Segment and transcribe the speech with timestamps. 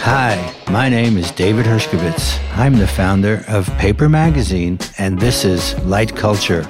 [0.00, 2.40] Hi, my name is David Hershkovits.
[2.56, 6.66] I'm the founder of Paper Magazine, and this is Light Culture.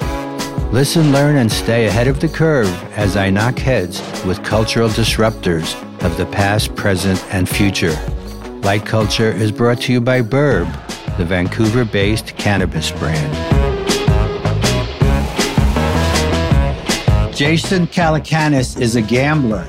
[0.71, 5.83] Listen, learn, and stay ahead of the curve as I knock heads with cultural disruptors
[6.05, 7.97] of the past, present, and future.
[8.63, 10.71] Light Culture is brought to you by Burb,
[11.17, 13.58] the Vancouver based cannabis brand.
[17.39, 19.65] Jason Calacanis is a gambler.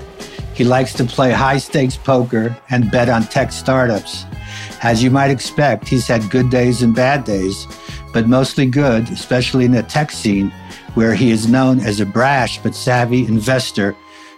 [0.56, 4.26] He likes to play high stakes poker and bet on tech startups.
[4.82, 7.68] As you might expect, he's had good days and bad days,
[8.12, 10.50] but mostly good, especially in the tech scene,
[10.96, 13.96] where he is known as a brash but savvy investor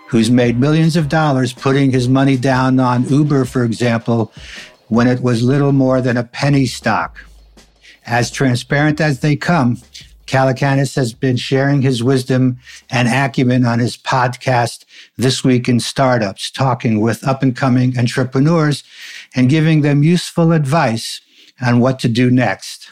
[0.07, 4.33] who's made millions of dollars putting his money down on Uber, for example,
[4.89, 7.23] when it was little more than a penny stock.
[8.05, 9.77] As transparent as they come,
[10.27, 12.57] Calacanis has been sharing his wisdom
[12.89, 14.85] and acumen on his podcast,
[15.17, 18.83] This Week in Startups, talking with up and coming entrepreneurs
[19.35, 21.21] and giving them useful advice
[21.61, 22.89] on what to do next.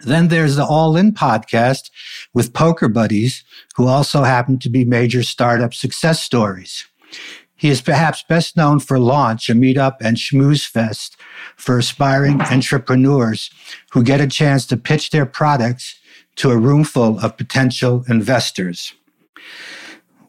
[0.00, 1.90] Then there's the All In podcast
[2.32, 3.44] with poker buddies
[3.76, 6.86] who also happen to be major startup success stories.
[7.54, 11.18] He is perhaps best known for Launch, a meetup and schmooze fest
[11.56, 13.50] for aspiring entrepreneurs
[13.90, 15.99] who get a chance to pitch their products
[16.40, 18.94] to a room full of potential investors.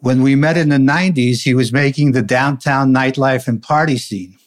[0.01, 4.37] When we met in the 90s, he was making the downtown nightlife and party scene.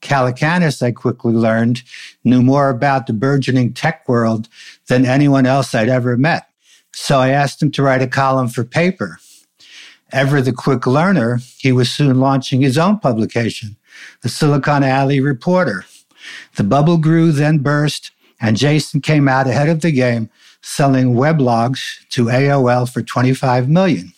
[0.00, 1.82] Calacanis, I quickly learned,
[2.22, 4.48] knew more about the burgeoning tech world
[4.86, 6.46] than anyone else I'd ever met.
[6.92, 9.18] So I asked him to write a column for paper.
[10.12, 13.74] Ever the quick learner, he was soon launching his own publication,
[14.20, 15.84] the Silicon Alley Reporter.
[16.54, 20.30] The bubble grew, then burst, and Jason came out ahead of the game,
[20.62, 24.12] selling weblogs to AOL for 25 million.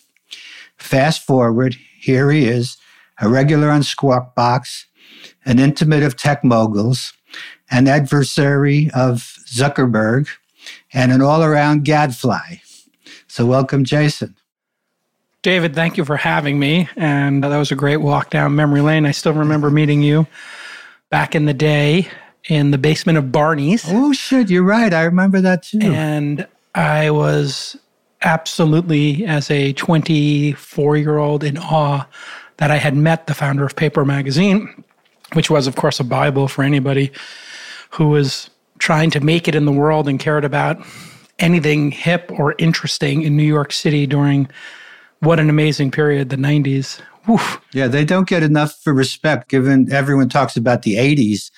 [0.77, 2.77] Fast forward, here he is,
[3.19, 4.85] a regular on Squawk Box,
[5.45, 7.13] an intimate of tech moguls,
[7.69, 10.27] an adversary of Zuckerberg,
[10.93, 12.61] and an all around gadfly.
[13.27, 14.35] So, welcome, Jason.
[15.41, 16.89] David, thank you for having me.
[16.95, 19.05] And that was a great walk down memory lane.
[19.05, 20.25] I still remember meeting you
[21.09, 22.07] back in the day
[22.49, 23.85] in the basement of Barney's.
[23.87, 24.93] Oh, shit, you're right.
[24.93, 25.79] I remember that too.
[25.81, 27.77] And I was
[28.21, 32.05] absolutely, as a 24 year old, in awe
[32.57, 34.83] that I had met the founder of Paper Magazine
[35.33, 37.11] which was, of course, a Bible for anybody
[37.91, 40.77] who was trying to make it in the world and cared about
[41.39, 44.47] anything hip or interesting in New York City during
[45.19, 47.01] what an amazing period, the 90s.
[47.29, 47.59] Oof.
[47.73, 51.49] Yeah, they don't get enough for respect given everyone talks about the 80s.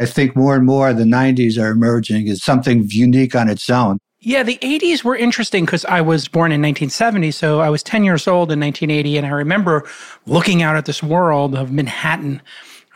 [0.00, 3.98] I think more and more the 90s are emerging as something unique on its own.
[4.20, 7.32] Yeah, the 80s were interesting because I was born in 1970.
[7.32, 9.16] So I was 10 years old in 1980.
[9.16, 9.88] And I remember
[10.26, 12.40] looking out at this world of Manhattan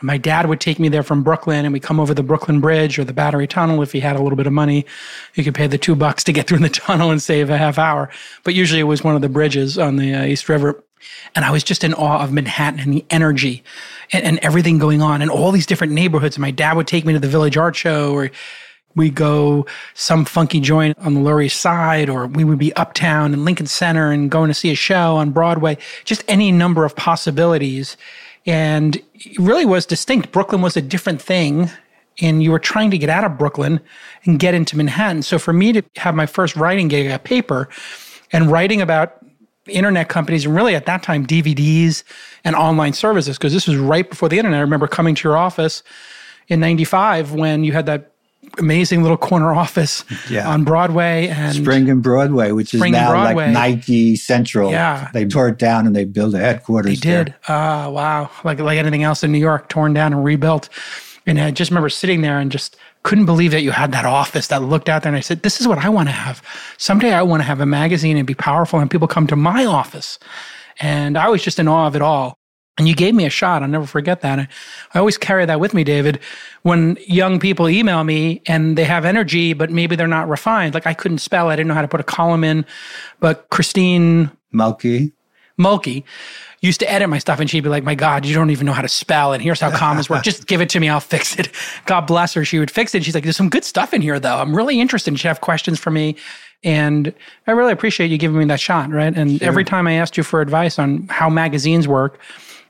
[0.01, 2.99] my dad would take me there from Brooklyn and we'd come over the Brooklyn Bridge
[2.99, 3.81] or the Battery Tunnel.
[3.81, 4.85] If he had a little bit of money,
[5.33, 7.77] he could pay the two bucks to get through the tunnel and save a half
[7.77, 8.09] hour.
[8.43, 10.83] But usually it was one of the bridges on the uh, East River.
[11.35, 13.63] And I was just in awe of Manhattan and the energy
[14.11, 16.35] and, and everything going on and all these different neighborhoods.
[16.35, 18.31] And my dad would take me to the Village Art Show or
[18.97, 23.31] we go some funky joint on the Lower East Side, or we would be uptown
[23.31, 26.95] in Lincoln Center and going to see a show on Broadway, just any number of
[26.95, 27.95] possibilities.
[28.47, 30.31] And it really was distinct.
[30.31, 31.69] Brooklyn was a different thing.
[32.19, 33.79] And you were trying to get out of Brooklyn
[34.25, 35.21] and get into Manhattan.
[35.21, 37.69] So for me to have my first writing gig at paper
[38.31, 39.23] and writing about
[39.69, 42.03] internet companies and really at that time DVDs
[42.43, 44.59] and online services, because this was right before the internet.
[44.59, 45.83] I remember coming to your office
[46.47, 48.11] in 95 when you had that
[48.57, 50.49] amazing little corner office yeah.
[50.49, 54.71] on Broadway and Spring and Broadway, which Spring is now like Nike Central.
[54.71, 56.99] Yeah, they tore it down and they built a headquarters.
[56.99, 57.35] They did.
[57.47, 58.29] Ah, uh, wow!
[58.43, 60.69] Like like anything else in New York, torn down and rebuilt.
[61.25, 62.77] And I just remember sitting there and just
[63.07, 65.09] couldn't believe that you had that office that looked out there.
[65.09, 66.41] And I said, "This is what I want to have.
[66.77, 69.63] Someday I want to have a magazine and be powerful, and people come to my
[69.63, 70.19] office."
[70.81, 72.37] And I was just in awe of it all.
[72.77, 73.63] And you gave me a shot.
[73.63, 74.39] I'll never forget that.
[74.93, 76.19] I, always carry that with me, David.
[76.63, 80.73] When young people email me and they have energy, but maybe they're not refined.
[80.73, 82.65] Like I couldn't spell, I didn't know how to put a column in.
[83.21, 85.13] But Christine Muhlke,
[85.59, 86.03] Muhlke
[86.61, 88.73] used to edit my stuff, and she'd be like, "My God, you don't even know
[88.73, 90.23] how to spell." And here's how commas work.
[90.23, 91.49] Just give it to me, I'll fix it.
[91.85, 92.43] God bless her.
[92.45, 93.03] She would fix it.
[93.03, 94.37] She's like, "There's some good stuff in here, though.
[94.37, 96.15] I'm really interested." She'd have questions for me.
[96.63, 97.13] And
[97.45, 99.15] I really appreciate you giving me that shot, right?
[99.15, 99.47] And sure.
[99.47, 102.19] every time I asked you for advice on how magazines work,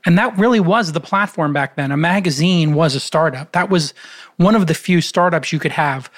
[0.04, 1.90] and that really was the platform back then.
[1.90, 3.52] A magazine was a startup.
[3.52, 3.94] That was
[4.36, 6.10] one of the few startups you could have.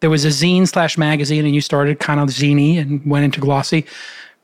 [0.00, 3.40] There was a zine slash magazine, and you started kind of ziny and went into
[3.40, 3.84] glossy.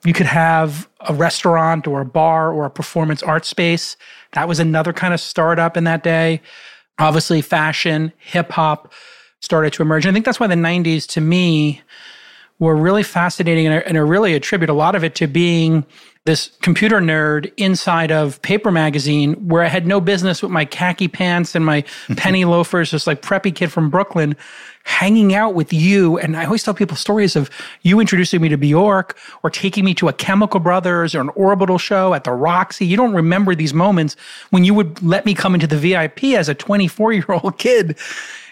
[0.04, 3.96] You could have a restaurant or a bar or a performance art space.
[4.32, 6.40] That was another kind of startup in that day.
[6.98, 8.92] Obviously, fashion, hip hop
[9.40, 10.04] started to emerge.
[10.04, 11.82] And I think that's why the 90s to me
[12.58, 13.66] were really fascinating.
[13.66, 15.84] And I, and I really attribute a lot of it to being
[16.24, 21.08] this computer nerd inside of paper magazine where I had no business with my khaki
[21.08, 21.84] pants and my
[22.16, 24.36] penny loafers, just like preppy kid from Brooklyn,
[24.84, 26.18] hanging out with you.
[26.18, 27.50] And I always tell people stories of
[27.82, 31.78] you introducing me to Bjork or taking me to a Chemical Brothers or an Orbital
[31.78, 32.86] show at the Roxy.
[32.86, 34.14] You don't remember these moments
[34.50, 37.98] when you would let me come into the VIP as a 24 year old kid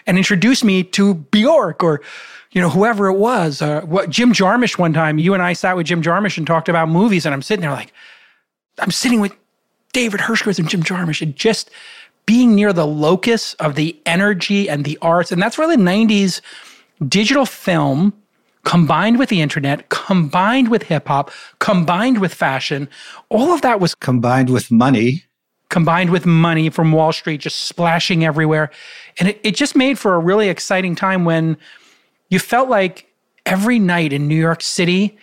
[0.05, 2.01] and introduce me to Bjork or
[2.51, 5.75] you know, whoever it was, uh, what Jim Jarmusch one time, you and I sat
[5.75, 7.91] with Jim Jarmusch and talked about movies, and I'm sitting there like,
[8.77, 9.35] I'm sitting with
[9.91, 11.71] David Hershkovits and Jim Jarmusch, and just
[12.25, 16.41] being near the locus of the energy and the arts, and that's really 90s
[17.07, 18.13] digital film
[18.63, 22.89] combined with the internet, combined with hip hop, combined with fashion,
[23.29, 25.23] all of that was combined with money.
[25.69, 28.69] Combined with money from Wall Street just splashing everywhere.
[29.19, 31.57] And it, it just made for a really exciting time when
[32.29, 33.11] you felt like
[33.45, 35.17] every night in New York City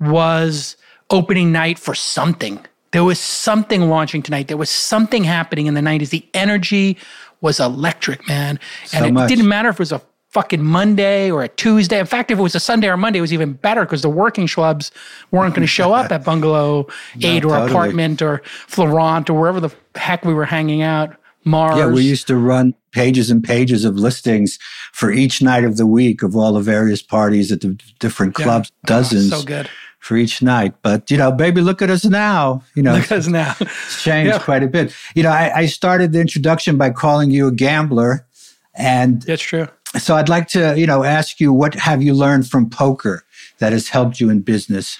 [0.00, 0.76] was
[1.10, 2.64] opening night for something.
[2.92, 4.48] There was something launching tonight.
[4.48, 6.10] There was something happening in the 90s.
[6.10, 6.96] The energy
[7.40, 8.58] was electric, man.
[8.92, 9.28] And so it much.
[9.28, 11.98] didn't matter if it was a fucking Monday or a Tuesday.
[11.98, 14.10] In fact, if it was a Sunday or Monday, it was even better because the
[14.10, 14.90] working schlubs
[15.30, 16.86] weren't going to show up at Bungalow
[17.22, 17.70] 8 no, or totally.
[17.70, 21.14] Apartment or Florent or wherever the heck we were hanging out.
[21.44, 21.78] Mars.
[21.78, 24.58] Yeah, we used to run pages and pages of listings
[24.92, 28.70] for each night of the week of all the various parties at the different clubs,
[28.70, 28.86] yeah.
[28.86, 29.32] dozens.
[29.32, 29.70] Oh, so good.
[29.98, 30.74] For each night.
[30.82, 32.62] But, you know, baby, look at us now.
[32.74, 33.54] You know, look at us now.
[33.60, 34.38] it's changed yeah.
[34.38, 34.94] quite a bit.
[35.14, 38.26] You know, I, I started the introduction by calling you a gambler.
[38.74, 39.66] And that's true.
[39.96, 43.24] So I'd like to, you know, ask you what have you learned from poker
[43.58, 44.98] that has helped you in business?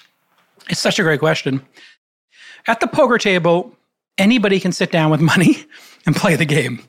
[0.68, 1.62] It's such a great question.
[2.66, 3.74] At the poker table,
[4.18, 5.64] anybody can sit down with money
[6.06, 6.82] and play the game.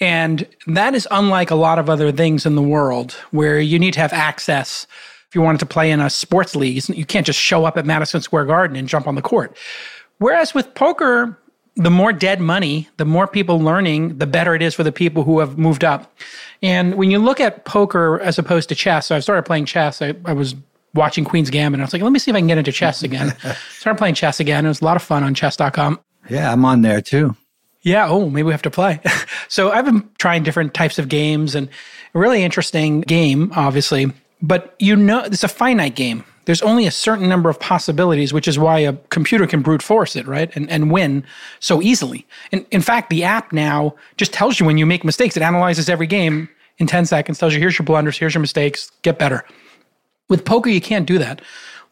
[0.00, 3.94] And that is unlike a lot of other things in the world where you need
[3.94, 4.86] to have access.
[5.34, 7.84] If you wanted to play in a sports league, you can't just show up at
[7.84, 9.56] Madison Square Garden and jump on the court.
[10.18, 11.36] Whereas with poker,
[11.74, 15.24] the more dead money, the more people learning, the better it is for the people
[15.24, 16.16] who have moved up.
[16.62, 20.00] And when you look at poker as opposed to chess, so I started playing chess.
[20.00, 20.54] I, I was
[20.94, 21.78] watching Queen's Gambit.
[21.78, 23.34] And I was like, let me see if I can get into chess again.
[23.70, 24.64] started playing chess again.
[24.64, 25.98] It was a lot of fun on chess.com.
[26.30, 27.36] Yeah, I'm on there too.
[27.82, 28.08] Yeah.
[28.08, 29.00] Oh, maybe we have to play.
[29.48, 31.68] so I've been trying different types of games and
[32.14, 34.12] a really interesting game, obviously.
[34.42, 36.24] But you know, it's a finite game.
[36.44, 40.14] There's only a certain number of possibilities, which is why a computer can brute force
[40.14, 40.54] it, right?
[40.54, 41.24] And, and win
[41.60, 42.26] so easily.
[42.52, 45.36] And in fact, the app now just tells you when you make mistakes.
[45.36, 46.48] It analyzes every game
[46.78, 49.44] in 10 seconds, tells you here's your blunders, here's your mistakes, get better.
[50.28, 51.40] With poker, you can't do that.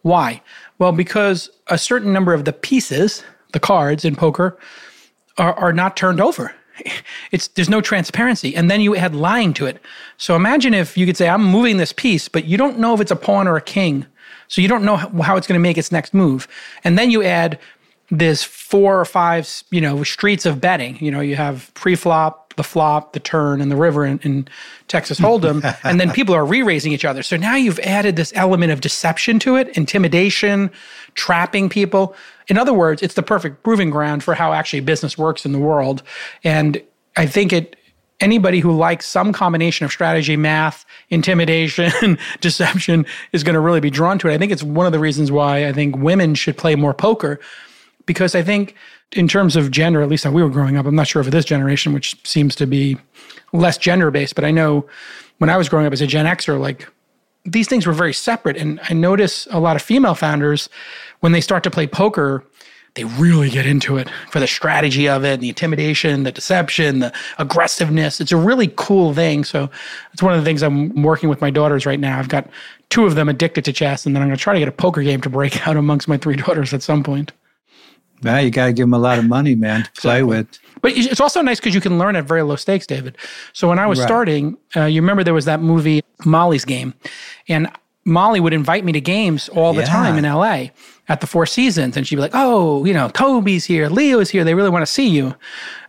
[0.03, 0.43] Why?
[0.79, 3.23] Well, because a certain number of the pieces,
[3.53, 4.59] the cards in poker,
[5.39, 6.55] are, are not turned over.
[7.31, 9.79] It's there's no transparency, and then you add lying to it.
[10.17, 13.01] So imagine if you could say, "I'm moving this piece," but you don't know if
[13.01, 14.07] it's a pawn or a king,
[14.49, 16.49] so you don't know how it's going to make its next move,
[16.85, 17.59] and then you add
[18.13, 20.99] this four or five, you know, streets of betting.
[21.01, 24.47] You know, you have pre-flop, the flop, the turn, and the river in, in
[24.87, 27.23] Texas Hold'em, and then people are re-raising each other.
[27.23, 30.71] So now you've added this element of deception to it, intimidation,
[31.15, 32.15] trapping people.
[32.49, 35.59] In other words, it's the perfect proving ground for how actually business works in the
[35.59, 36.03] world.
[36.45, 36.83] And
[37.17, 37.77] I think it
[38.21, 43.91] anybody who likes some combination of strategy, math, intimidation, deception is going to really be
[43.91, 44.35] drawn to it.
[44.35, 47.41] I think it's one of the reasons why I think women should play more poker
[48.07, 48.77] because I think
[49.13, 51.31] in terms of gender, at least how we were growing up, I'm not sure for
[51.31, 52.97] this generation, which seems to be
[53.53, 54.87] less gender based, but I know
[55.39, 56.89] when I was growing up as a Gen Xer, like
[57.45, 58.57] these things were very separate.
[58.57, 60.69] And I notice a lot of female founders,
[61.21, 62.45] when they start to play poker,
[62.95, 67.13] they really get into it for the strategy of it, the intimidation, the deception, the
[67.39, 68.21] aggressiveness.
[68.21, 69.45] It's a really cool thing.
[69.45, 69.71] So
[70.13, 72.19] it's one of the things I'm working with my daughters right now.
[72.19, 72.49] I've got
[72.91, 74.73] two of them addicted to chess, and then I'm going to try to get a
[74.73, 77.33] poker game to break out amongst my three daughters at some point.
[78.23, 80.47] Now you got to give them a lot of money, man, to play with.
[80.83, 83.17] But it's also nice because you can learn at very low stakes, David.
[83.53, 84.07] So when I was right.
[84.07, 86.93] starting, uh, you remember there was that movie Molly's Game,
[87.49, 87.69] and
[88.05, 89.87] Molly would invite me to games all the yeah.
[89.87, 90.67] time in LA
[91.09, 94.43] at the Four Seasons, and she'd be like, "Oh, you know, Toby's here, Leo's here.
[94.43, 95.37] They really want to see you."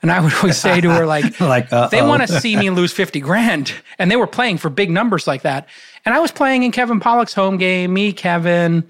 [0.04, 2.94] And I would always say to her, "Like, like they want to see me lose
[2.94, 5.68] fifty grand," and they were playing for big numbers like that.
[6.06, 8.84] And I was playing in Kevin Pollak's home game, me, Kevin,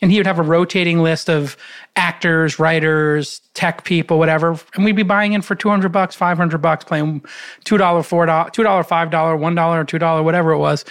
[0.00, 1.56] and he would have a rotating list of
[1.96, 6.84] actors, writers, tech people, whatever, and we'd be buying in for 200 bucks, 500 bucks,
[6.84, 10.84] playing $2, $4, $2, $5, $1 or $2, whatever it was.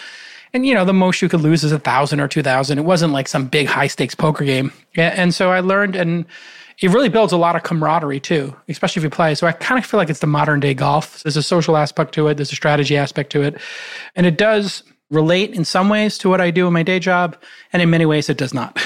[0.54, 2.80] And you know, the most you could lose is a thousand or two thousand.
[2.80, 4.72] It wasn't like some big high stakes poker game.
[4.96, 6.26] And so I learned, and
[6.82, 9.36] it really builds a lot of camaraderie too, especially if you play.
[9.36, 11.22] So I kind of feel like it's the modern day golf.
[11.24, 13.60] There's a social aspect to it, there's a strategy aspect to it.
[14.16, 17.38] And it does relate in some ways to what I do in my day job,
[17.74, 18.82] and in many ways it does not.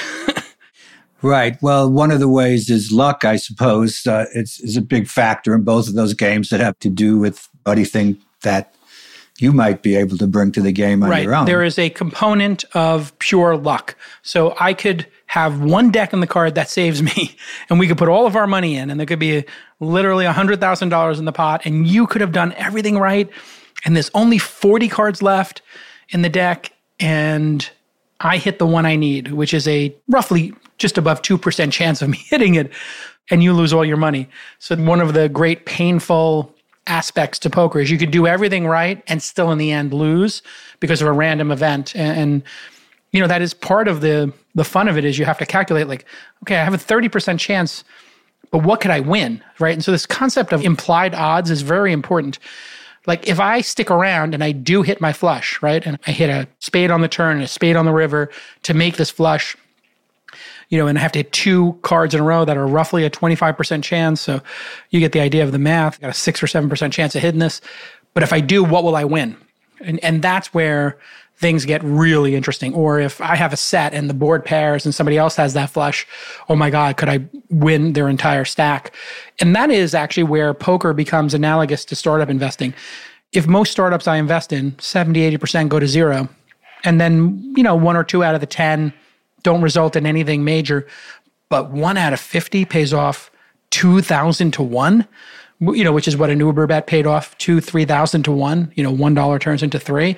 [1.22, 1.60] right.
[1.62, 4.06] Well, one of the ways is luck, I suppose.
[4.06, 7.18] Uh, it's, is a big factor in both of those games that have to do
[7.18, 8.74] with anything that
[9.38, 11.24] you might be able to bring to the game on right.
[11.24, 11.46] your own.
[11.46, 13.96] There is a component of pure luck.
[14.22, 17.36] So I could have one deck in the card that saves me,
[17.68, 19.44] and we could put all of our money in, and there could be a,
[19.80, 23.28] literally $100,000 in the pot, and you could have done everything right.
[23.84, 25.62] And there's only 40 cards left
[26.10, 27.68] in the deck, and
[28.20, 32.08] I hit the one I need, which is a roughly just above 2% chance of
[32.08, 32.72] me hitting it,
[33.30, 34.28] and you lose all your money.
[34.58, 36.54] So, one of the great painful
[36.86, 40.42] aspects to poker is you could do everything right and still in the end lose
[40.80, 41.96] because of a random event.
[41.96, 42.42] And, and
[43.12, 45.46] you know, that is part of the the fun of it is you have to
[45.46, 46.04] calculate like,
[46.42, 47.82] okay, I have a 30% chance,
[48.50, 49.42] but what could I win?
[49.58, 49.74] Right.
[49.74, 52.38] And so this concept of implied odds is very important.
[53.06, 55.84] Like if I stick around and I do hit my flush, right?
[55.84, 58.30] And I hit a spade on the turn and a spade on the river
[58.62, 59.56] to make this flush,
[60.70, 63.04] you know, and I have to hit two cards in a row that are roughly
[63.04, 64.20] a 25% chance.
[64.20, 64.40] So
[64.90, 65.98] you get the idea of the math.
[65.98, 67.60] I got a six or 7% chance of hitting this.
[68.14, 69.36] But if I do, what will I win?
[69.80, 70.98] And, and that's where
[71.44, 72.72] things get really interesting.
[72.72, 75.68] Or if I have a set and the board pairs and somebody else has that
[75.68, 76.06] flush,
[76.48, 78.94] oh my God, could I win their entire stack?
[79.40, 82.72] And that is actually where poker becomes analogous to startup investing.
[83.32, 86.30] If most startups I invest in, 70, 80% go to zero,
[86.82, 88.94] and then, you know, one or two out of the 10
[89.42, 90.86] don't result in anything major,
[91.50, 93.30] but one out of 50 pays off
[93.68, 95.06] 2,000 to one,
[95.60, 98.82] you know, which is what an Uber bet paid off two, 3,000 to one, you
[98.82, 100.16] know, $1 turns into three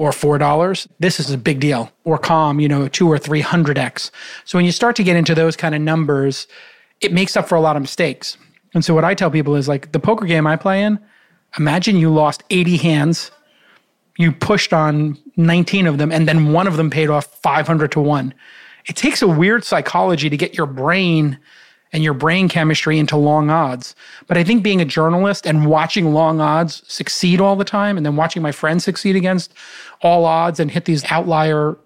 [0.00, 0.88] or $4.
[0.98, 1.92] This is a big deal.
[2.04, 4.10] Or calm, you know, two or 300x.
[4.46, 6.46] So when you start to get into those kind of numbers,
[7.02, 8.38] it makes up for a lot of mistakes.
[8.72, 10.98] And so what I tell people is like the poker game I play in,
[11.58, 13.30] imagine you lost 80 hands,
[14.16, 18.00] you pushed on 19 of them, and then one of them paid off 500 to
[18.00, 18.32] one.
[18.86, 21.38] It takes a weird psychology to get your brain
[21.92, 23.94] and your brain chemistry into long odds.
[24.26, 28.06] But I think being a journalist and watching long odds succeed all the time and
[28.06, 29.52] then watching my friends succeed against
[30.02, 31.76] all odds and hit these outlier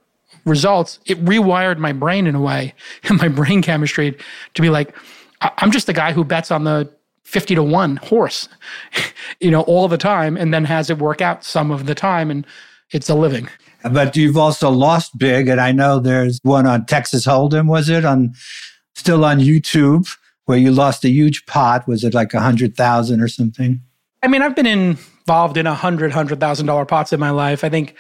[0.45, 4.17] results, it rewired my brain in a way and my brain chemistry
[4.55, 4.95] to be like,
[5.41, 6.91] I'm just the guy who bets on the
[7.25, 8.49] 50 to 1 horse,
[9.41, 12.31] you know, all the time and then has it work out some of the time.
[12.31, 12.47] And
[12.91, 13.49] it's a living.
[13.83, 15.49] But you've also lost big.
[15.49, 18.05] And I know there's one on Texas Hold'em, was it?
[18.05, 18.35] On
[18.95, 20.09] still on YouTube
[20.47, 21.87] where you lost a huge pot.
[21.87, 23.81] Was it like a hundred thousand or something?
[24.23, 27.65] I mean, I've been involved in a hundred, hundred thousand dollar pots in my life.
[27.65, 27.95] I think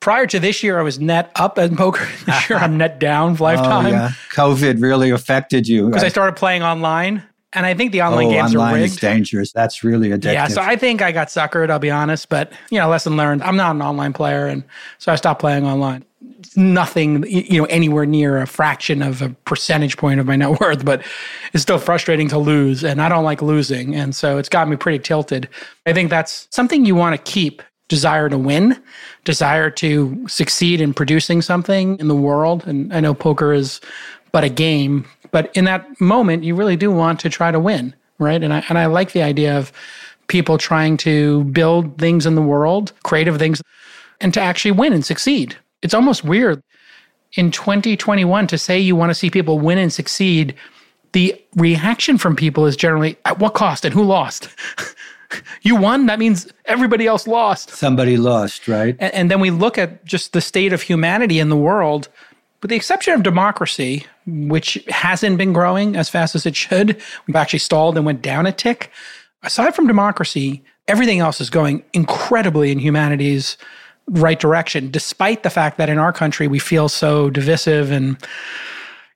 [0.00, 2.08] prior to this year, I was net up in poker.
[2.26, 3.86] This year, I'm net down oh, lifetime.
[3.86, 4.10] Oh, yeah.
[4.32, 7.22] COVID really affected you because I started playing online.
[7.54, 8.94] And I think the online oh, games online are rigged.
[8.94, 9.52] is dangerous.
[9.52, 10.32] That's really addictive.
[10.32, 11.70] Yeah, so I think I got suckered.
[11.70, 13.42] I'll be honest, but you know, lesson learned.
[13.42, 14.64] I'm not an online player, and
[14.98, 16.04] so I stopped playing online
[16.56, 20.84] nothing, you know, anywhere near a fraction of a percentage point of my net worth,
[20.84, 21.02] but
[21.52, 22.84] it's still frustrating to lose.
[22.84, 23.94] And I don't like losing.
[23.94, 25.48] And so it's got me pretty tilted.
[25.86, 28.80] I think that's something you want to keep desire to win,
[29.24, 32.66] desire to succeed in producing something in the world.
[32.66, 33.80] And I know poker is
[34.32, 37.94] but a game, but in that moment, you really do want to try to win,
[38.18, 38.42] right?
[38.42, 39.72] And I, and I like the idea of
[40.28, 43.60] people trying to build things in the world, creative things,
[44.20, 46.60] and to actually win and succeed it's almost weird
[47.34, 50.54] in 2021 to say you want to see people win and succeed.
[51.12, 54.48] The reaction from people is generally at what cost and who lost?
[55.62, 57.70] you won, that means everybody else lost.
[57.70, 58.96] Somebody lost, right?
[58.98, 62.08] And, and, then we look at just the state of humanity in the world,
[62.62, 67.00] with the exception of democracy, which hasn't been growing as fast as it should.
[67.26, 68.90] We've actually stalled and went down a tick.
[69.42, 73.56] Aside from democracy, everything else is going incredibly in humanity's
[74.08, 78.16] right direction, despite the fact that in our country we feel so divisive and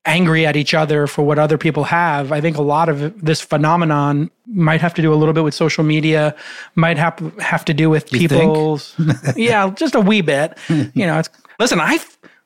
[0.09, 2.33] angry at each other for what other people have.
[2.33, 5.55] I think a lot of this phenomenon might have to do a little bit with
[5.55, 6.35] social media,
[6.75, 8.95] might have have to do with you people's
[9.37, 10.57] yeah, just a wee bit.
[10.69, 11.99] you know, it's listen, I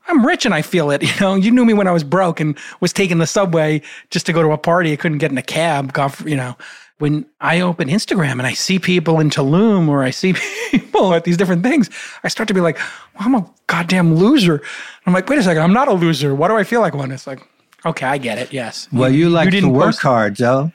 [0.09, 1.03] I'm rich and I feel it.
[1.13, 4.27] You know, you knew me when I was broke and was taking the subway just
[4.27, 4.93] to go to a party.
[4.93, 5.97] I couldn't get in a cab.
[6.27, 6.57] You know,
[6.99, 10.35] when I open Instagram and I see people in Tulum or I see
[10.71, 11.91] people at these different things,
[12.25, 14.63] I start to be like, well, I'm a goddamn loser.
[15.07, 16.35] I'm like, wait a second, I'm not a loser.
[16.35, 17.11] Why do I feel like one?
[17.11, 17.47] It's like,
[17.85, 18.53] okay, I get it.
[18.53, 18.89] Yes.
[18.93, 20.73] Well, you, you like you to work post- hard, though.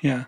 [0.00, 0.24] Yeah.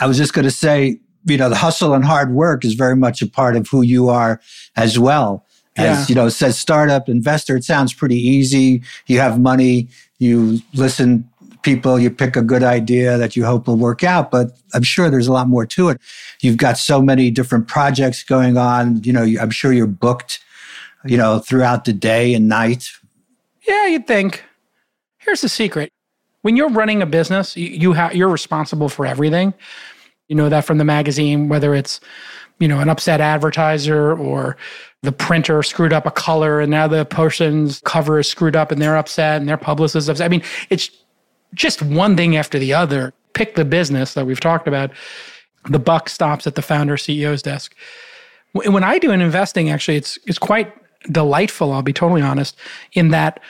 [0.00, 2.96] I was just going to say, you know, the hustle and hard work is very
[2.96, 4.40] much a part of who you are
[4.76, 5.44] as well.
[5.76, 6.06] As Yeah.
[6.08, 7.56] you know, it says startup investor.
[7.56, 8.82] It sounds pretty easy.
[9.06, 11.28] You have money, you listen
[11.62, 14.30] people, you pick a good idea that you hope will work out.
[14.30, 16.00] But I'm sure there's a lot more to it.
[16.40, 19.02] You've got so many different projects going on.
[19.04, 20.40] You know, I'm sure you're booked,
[21.04, 22.90] you know, throughout the day and night.
[23.68, 24.42] Yeah, you'd think.
[25.18, 25.92] Here's the secret:
[26.42, 29.52] when you're running a business, you, you have you're responsible for everything.
[30.28, 32.00] You know that from the magazine, whether it's
[32.60, 34.56] you know an upset advertiser or
[35.02, 38.80] the printer screwed up a color and now the person's cover is screwed up and
[38.80, 40.26] they're upset and their publicist is upset.
[40.26, 40.90] I mean, it's
[41.54, 43.14] just one thing after the other.
[43.32, 44.90] Pick the business that we've talked about.
[45.70, 47.74] The buck stops at the founder CEO's desk.
[48.52, 50.72] When I do an investing, actually, it's it's quite
[51.10, 51.72] delightful.
[51.72, 52.56] I'll be totally honest
[52.92, 53.40] in that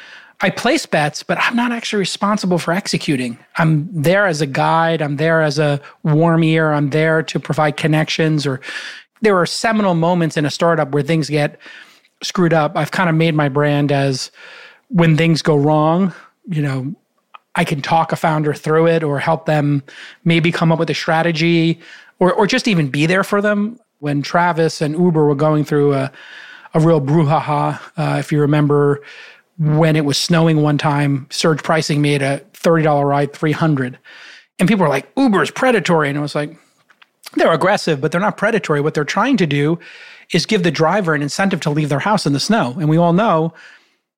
[0.42, 3.38] I place bets, but I'm not actually responsible for executing.
[3.56, 5.02] I'm there as a guide.
[5.02, 6.72] I'm there as a warm ear.
[6.72, 8.46] I'm there to provide connections.
[8.46, 8.60] Or
[9.20, 11.58] there are seminal moments in a startup where things get
[12.22, 12.76] screwed up.
[12.76, 14.30] I've kind of made my brand as
[14.88, 16.12] when things go wrong,
[16.48, 16.94] you know,
[17.54, 19.82] I can talk a founder through it or help them
[20.24, 21.80] maybe come up with a strategy
[22.18, 23.78] or, or just even be there for them.
[23.98, 26.12] When Travis and Uber were going through a,
[26.74, 29.02] a real brouhaha, uh, if you remember
[29.58, 33.98] when it was snowing one time, surge pricing made a $30 ride 300
[34.58, 36.08] And people were like, Uber is predatory.
[36.08, 36.56] And it was like,
[37.34, 38.80] they're aggressive, but they're not predatory.
[38.80, 39.78] What they're trying to do
[40.32, 42.76] is give the driver an incentive to leave their house in the snow.
[42.78, 43.52] And we all know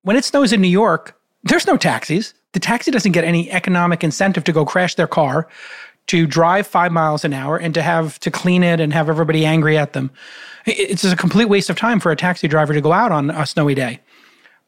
[0.03, 2.33] when it snows in New York, there's no taxis.
[2.53, 5.47] The taxi doesn't get any economic incentive to go crash their car,
[6.07, 9.45] to drive five miles an hour, and to have to clean it and have everybody
[9.45, 10.11] angry at them.
[10.65, 13.29] It's just a complete waste of time for a taxi driver to go out on
[13.29, 13.99] a snowy day.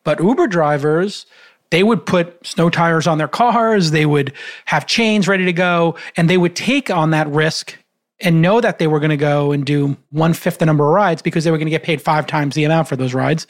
[0.04, 1.25] But Uber drivers,
[1.70, 4.34] they would put snow tires on their cars, they would
[4.66, 7.78] have chains ready to go, and they would take on that risk
[8.20, 10.92] and know that they were going to go and do one fifth the number of
[10.92, 13.46] rides because they were going to get paid five times the amount for those rides.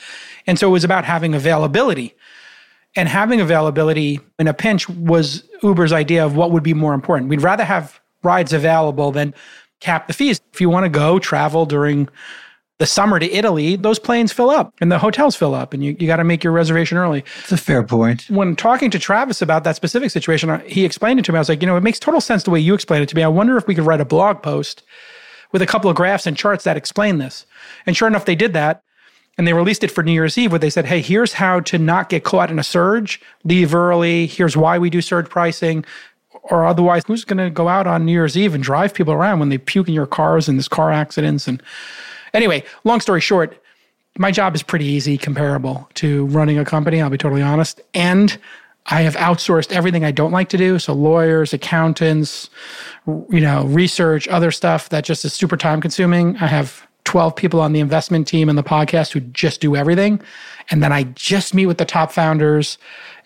[0.48, 2.16] And so it was about having availability.
[2.96, 7.30] And having availability in a pinch was Uber's idea of what would be more important.
[7.30, 9.34] We'd rather have rides available than
[9.82, 10.40] cap the fees.
[10.54, 12.10] If you want to go travel during
[12.78, 15.96] the summer to Italy, those planes fill up and the hotels fill up, and you,
[15.98, 17.24] you got to make your reservation early.
[17.40, 18.30] It's a fair point.
[18.30, 21.38] When talking to Travis about that specific situation, uh, he explained it to me.
[21.38, 23.16] I was like, you know, it makes total sense the way you explained it to
[23.16, 23.24] me.
[23.24, 24.84] I wonder if we could write a blog post
[25.54, 27.46] with a couple of graphs and charts that explain this.
[27.86, 28.84] And sure enough, they did that.
[29.38, 31.78] And they released it for New Year's Eve where they said, hey, here's how to
[31.78, 34.28] not get caught in a surge, leave early.
[34.28, 35.84] Here's why we do surge pricing.
[36.44, 39.40] Or otherwise, who's going to go out on New Year's Eve and drive people around
[39.40, 41.48] when they puke in your cars and there's car accidents?
[41.48, 41.62] And
[42.36, 43.62] anyway, long story short,
[44.18, 47.02] my job is pretty easy, comparable to running a company.
[47.02, 47.82] I'll be totally honest.
[47.94, 48.38] And
[48.88, 50.78] I have outsourced everything I don't like to do.
[50.80, 52.50] So lawyers, accountants,
[53.08, 56.38] you know, research, other stuff that just is super time consuming.
[56.38, 60.22] I have 12 people on the investment team and the podcast who just do everything.
[60.70, 62.78] And then I just meet with the top founders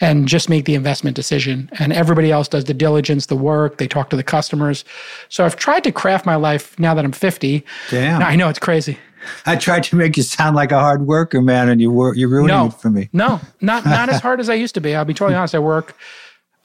[0.02, 1.70] and just make the investment decision.
[1.80, 4.86] And everybody else does the diligence, the work, they talk to the customers.
[5.30, 7.64] So I've tried to craft my life now that I'm 50.
[7.90, 8.22] Damn.
[8.22, 8.98] I know it's crazy.
[9.46, 12.30] I tried to make you sound like a hard worker, man, and you were you're
[12.30, 13.10] ruining No, it for me.
[13.12, 14.96] No, not not as hard as I used to be.
[14.96, 15.54] I'll be totally honest.
[15.54, 15.96] I work.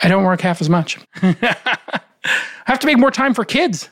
[0.01, 0.99] I don't work half as much.
[1.23, 1.97] I
[2.67, 3.91] have to make more time for kids.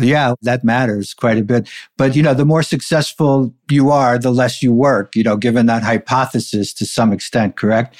[0.00, 1.68] Yeah, that matters quite a bit.
[1.96, 5.66] But you know, the more successful you are, the less you work, you know, given
[5.66, 7.96] that hypothesis to some extent, correct?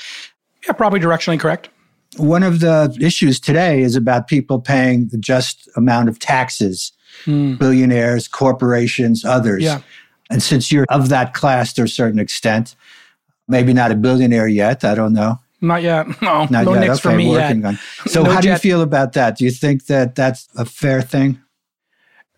[0.66, 1.68] Yeah, probably directionally correct.
[2.16, 6.92] One of the issues today is about people paying the just amount of taxes,
[7.24, 7.54] hmm.
[7.54, 9.62] billionaires, corporations, others.
[9.62, 9.80] Yeah.
[10.30, 12.74] And since you're of that class to a certain extent,
[13.48, 15.38] maybe not a billionaire yet, I don't know.
[15.60, 16.06] Not yet.
[16.22, 16.80] No, Not no yet.
[16.80, 17.48] nicks okay, for me yet.
[17.48, 17.78] working on.
[18.06, 19.38] So No how do you feel about that?
[19.38, 21.40] Do you think that that's a fair thing?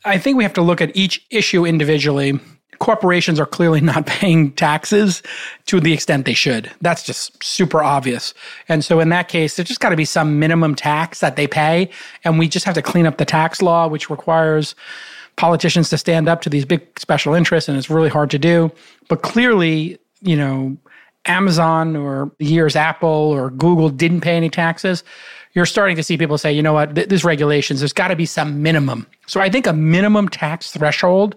[0.09, 2.41] I think we have to look at each issue individually.
[2.79, 5.23] Corporations are clearly not paying taxes
[5.67, 6.71] to the extent they should.
[6.81, 8.35] That's just super obvious.
[8.69, 11.47] And so, in that case, there's just got to be some minimum tax that they
[11.47, 11.91] pay.
[12.25, 14.75] And we just have to clean up the tax law, which requires
[15.37, 17.69] politicians to stand up to these big special interests.
[17.69, 18.73] And it's really hard to do.
[19.09, 20.77] But clearly, you know,
[21.27, 25.05] Amazon or years Apple or Google didn't pay any taxes,
[25.59, 28.17] you're starting to see people say, you know what, th- there's regulations, there's got to
[28.17, 29.09] be some minimum.
[29.27, 31.35] So I think a minimum tax threshold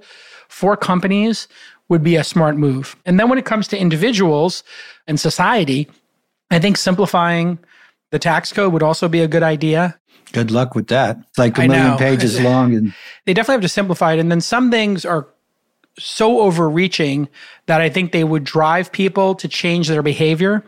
[0.48, 1.48] for companies
[1.90, 2.96] would be a smart move.
[3.04, 4.64] And then when it comes to individuals
[5.08, 5.90] and society,
[6.52, 7.58] I think simplifying
[8.12, 10.00] the tax code would also be a good idea.
[10.34, 11.18] Good luck with that.
[11.30, 12.94] It's like a million pages long and
[13.26, 14.20] They definitely have to simplify it.
[14.20, 15.28] And then some things are
[15.98, 17.28] so overreaching
[17.66, 20.64] that I think they would drive people to change their behavior.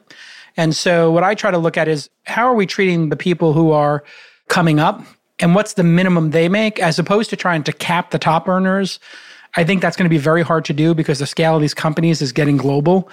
[0.56, 3.54] And so what I try to look at is how are we treating the people
[3.54, 4.04] who are
[4.50, 5.04] coming up
[5.40, 9.00] and what's the minimum they make as opposed to trying to cap the top earners
[9.56, 11.74] I think that's going to be very hard to do because the scale of these
[11.74, 13.10] companies is getting global.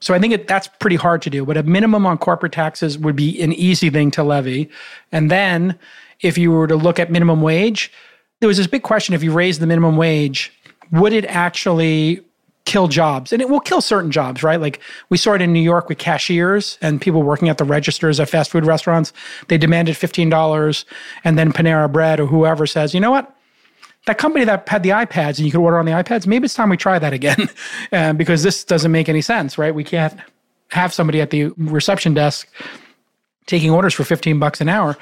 [0.00, 1.44] So I think it, that's pretty hard to do.
[1.44, 4.68] But a minimum on corporate taxes would be an easy thing to levy.
[5.12, 5.78] And then
[6.20, 7.92] if you were to look at minimum wage,
[8.40, 10.52] there was this big question if you raise the minimum wage,
[10.92, 12.20] would it actually
[12.66, 13.32] kill jobs?
[13.32, 14.60] And it will kill certain jobs, right?
[14.60, 18.20] Like we saw it in New York with cashiers and people working at the registers
[18.20, 19.14] at fast food restaurants.
[19.48, 20.84] They demanded $15
[21.24, 23.32] and then Panera Bread or whoever says, you know what?
[24.06, 26.54] that company that had the iPads and you could order on the iPads, maybe it's
[26.54, 27.48] time we try that again
[27.92, 29.74] uh, because this doesn't make any sense, right?
[29.74, 30.18] We can't
[30.70, 32.48] have somebody at the reception desk
[33.46, 34.96] taking orders for 15 bucks an hour.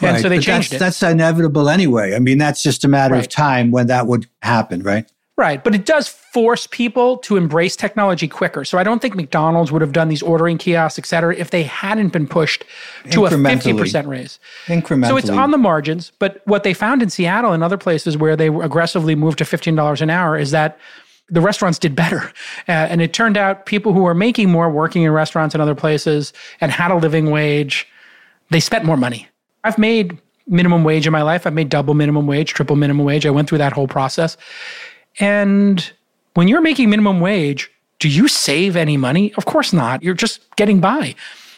[0.00, 0.22] And right.
[0.22, 0.78] so they changed that's, it.
[0.78, 2.14] That's inevitable anyway.
[2.14, 3.24] I mean, that's just a matter right.
[3.24, 5.10] of time when that would happen, right?
[5.38, 5.62] Right.
[5.62, 8.64] But it does force people to embrace technology quicker.
[8.64, 11.62] So I don't think McDonald's would have done these ordering kiosks, et cetera, if they
[11.62, 12.64] hadn't been pushed
[13.12, 14.40] to a 50% raise.
[14.66, 15.06] Incrementally.
[15.06, 16.10] So it's on the margins.
[16.18, 20.00] But what they found in Seattle and other places where they aggressively moved to $15
[20.00, 20.76] an hour is that
[21.28, 22.32] the restaurants did better.
[22.68, 25.74] Uh, and it turned out people who were making more working in restaurants and other
[25.74, 27.88] places and had a living wage,
[28.50, 29.26] they spent more money.
[29.64, 31.46] I've made minimum wage in my life.
[31.46, 33.26] I've made double minimum wage, triple minimum wage.
[33.26, 34.36] I went through that whole process.
[35.20, 35.90] And
[36.34, 39.32] when you're making minimum wage, do you save any money?
[39.34, 40.02] Of course not.
[40.02, 41.14] You're just getting by.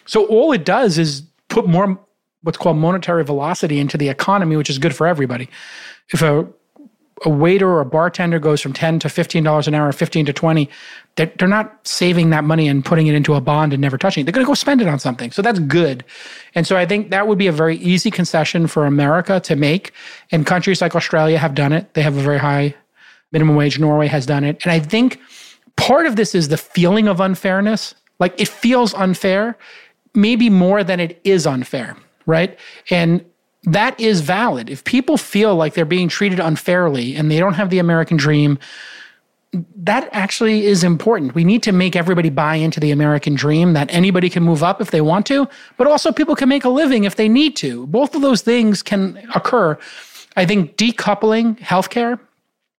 [0.07, 1.99] So all it does is put more
[2.43, 5.49] what's called monetary velocity into the economy, which is good for everybody.
[6.09, 6.49] If a
[7.25, 10.71] a waiter or a bartender goes from 10 to $15 an hour, 15 to 20,
[11.17, 14.23] they're, they're not saving that money and putting it into a bond and never touching
[14.23, 14.25] it.
[14.25, 15.31] They're going to go spend it on something.
[15.31, 16.05] So that's good.
[16.55, 19.93] And so I think that would be a very easy concession for America to make.
[20.33, 21.93] And countries like Australia have done it.
[21.93, 22.75] They have a very high
[23.33, 23.79] minimum wage.
[23.79, 24.61] Norway has done it.
[24.65, 25.21] And I think
[25.77, 27.95] part of this is the feeling of unfairness.
[28.19, 29.57] Like it feels unfair,
[30.15, 32.59] maybe more than it is unfair, right?
[32.91, 33.25] And
[33.65, 34.71] that is valid.
[34.71, 38.59] If people feel like they're being treated unfairly and they don't have the American dream,
[39.75, 41.35] that actually is important.
[41.35, 44.81] We need to make everybody buy into the American dream that anybody can move up
[44.81, 47.87] if they want to, but also people can make a living if they need to.
[47.89, 49.77] Both of those things can occur.
[50.37, 52.21] I think decoupling healthcare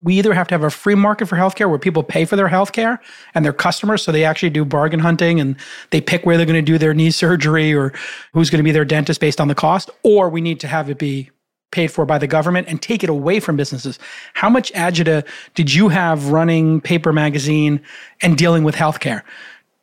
[0.02, 2.48] we either have to have a free market for healthcare where people pay for their
[2.48, 2.98] healthcare
[3.34, 5.56] and their customers, so they actually do bargain hunting and
[5.90, 7.92] they pick where they're going to do their knee surgery or
[8.32, 10.90] who's going to be their dentist based on the cost, or we need to have
[10.90, 11.30] it be
[11.70, 13.98] paid for by the government and take it away from businesses.
[14.34, 17.80] How much agita did you have running paper magazine
[18.20, 19.22] and dealing with healthcare?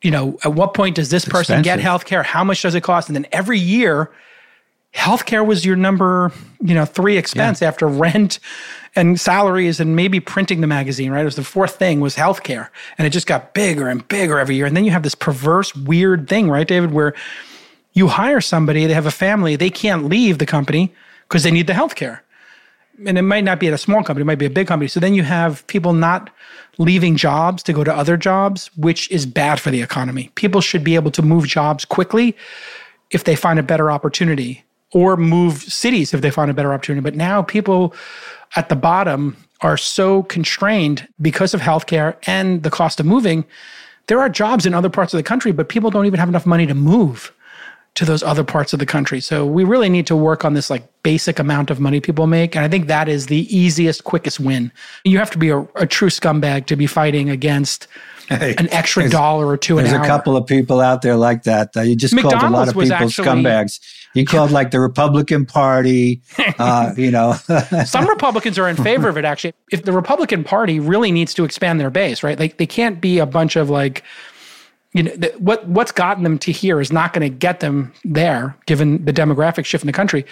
[0.02, 2.24] You know, at what point does this person get healthcare?
[2.24, 3.08] How much does it cost?
[3.08, 4.10] And then every year,
[4.94, 7.68] healthcare was your number, you know, three expense yeah.
[7.68, 8.38] after rent
[8.96, 11.22] and salaries and maybe printing the magazine, right?
[11.22, 12.68] It was the fourth thing was healthcare.
[12.98, 14.66] And it just got bigger and bigger every year.
[14.66, 17.14] And then you have this perverse, weird thing, right, David, where
[17.92, 20.92] you hire somebody, they have a family, they can't leave the company
[21.28, 22.20] because they need the healthcare.
[23.06, 24.88] And it might not be at a small company, it might be a big company.
[24.88, 26.30] So then you have people not
[26.78, 30.30] leaving jobs to go to other jobs, which is bad for the economy.
[30.34, 32.36] People should be able to move jobs quickly
[33.10, 37.02] if they find a better opportunity or move cities if they find a better opportunity.
[37.02, 37.94] But now people
[38.56, 43.44] at the bottom are so constrained because of healthcare and the cost of moving.
[44.06, 46.46] There are jobs in other parts of the country, but people don't even have enough
[46.46, 47.32] money to move
[47.94, 49.20] to those other parts of the country.
[49.20, 52.54] So we really need to work on this like basic amount of money people make.
[52.54, 54.72] And I think that is the easiest, quickest win.
[55.04, 57.88] You have to be a, a true scumbag to be fighting against
[58.30, 59.90] hey, an extra dollar or two an hour.
[59.90, 61.76] There's a couple of people out there like that.
[61.76, 63.80] Uh, you just McDonald's called a lot of people actually, scumbags.
[64.14, 66.22] You called like the Republican Party,
[66.58, 67.32] uh, you know.
[67.84, 69.54] Some Republicans are in favor of it, actually.
[69.70, 72.38] If the Republican Party really needs to expand their base, right?
[72.38, 74.02] Like they can't be a bunch of like,
[74.92, 77.92] you know, the, what what's gotten them to here is not going to get them
[78.04, 80.24] there, given the demographic shift in the country.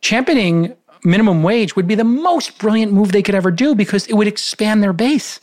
[0.00, 0.74] Championing
[1.04, 4.26] minimum wage would be the most brilliant move they could ever do because it would
[4.26, 5.40] expand their base.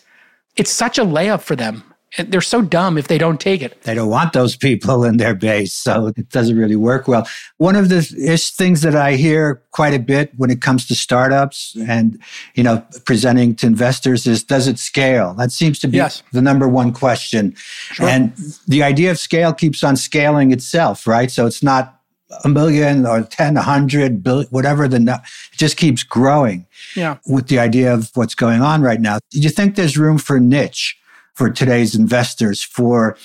[0.56, 1.84] It's such a layup for them
[2.18, 3.82] they're so dumb if they don't take it.
[3.84, 7.28] They don't want those people in their base, so it doesn't really work well.
[7.58, 10.96] One of the ish things that I hear quite a bit when it comes to
[10.96, 12.20] startups and
[12.56, 15.34] you know presenting to investors is does it scale?
[15.34, 16.24] That seems to be yes.
[16.32, 17.54] the number one question.
[17.56, 18.08] Sure.
[18.08, 18.34] And
[18.68, 21.30] the idea of scale keeps on scaling itself, right?
[21.30, 21.98] So it's not
[22.44, 26.66] a million or 10, 100, billion, whatever the, it just keeps growing.
[26.96, 27.18] Yeah.
[27.28, 29.20] With the idea of what's going on right now.
[29.32, 30.98] Do you think there's room for niche?
[31.38, 33.16] For today's investors for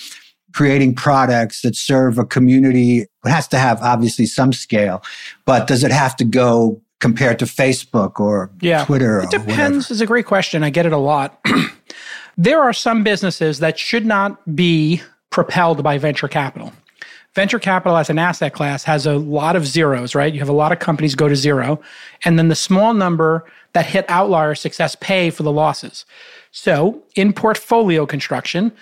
[0.52, 3.00] creating products that serve a community.
[3.00, 5.02] It has to have obviously some scale,
[5.46, 8.84] but does it have to go compared to Facebook or yeah.
[8.84, 9.22] Twitter?
[9.22, 9.90] It depends.
[9.90, 10.62] It's a great question.
[10.62, 11.42] I get it a lot.
[12.36, 16.70] there are some businesses that should not be propelled by venture capital.
[17.34, 20.34] Venture capital as an asset class has a lot of zeros, right?
[20.34, 21.80] You have a lot of companies go to zero,
[22.26, 26.04] and then the small number that hit outlier success pay for the losses.
[26.52, 28.72] So, in portfolio construction,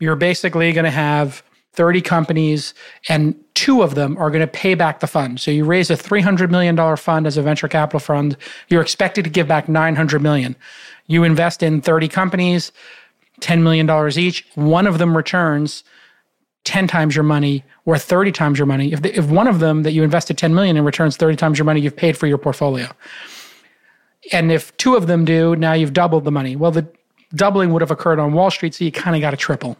[0.00, 2.74] you're basically going to have 30 companies
[3.08, 5.40] and two of them are going to pay back the fund.
[5.40, 8.36] So you raise a $300 million fund as a venture capital fund,
[8.68, 10.56] you're expected to give back 900 million.
[11.06, 12.72] You invest in 30 companies,
[13.40, 13.88] $10 million
[14.18, 15.84] each, one of them returns
[16.64, 18.92] 10 times your money or 30 times your money.
[18.92, 21.58] If, the, if one of them that you invested 10 million in returns 30 times
[21.58, 22.88] your money, you've paid for your portfolio.
[24.32, 26.56] And if two of them do, now you've doubled the money.
[26.56, 26.88] Well, the
[27.34, 29.76] doubling would have occurred on Wall Street, so you kind of got a triple.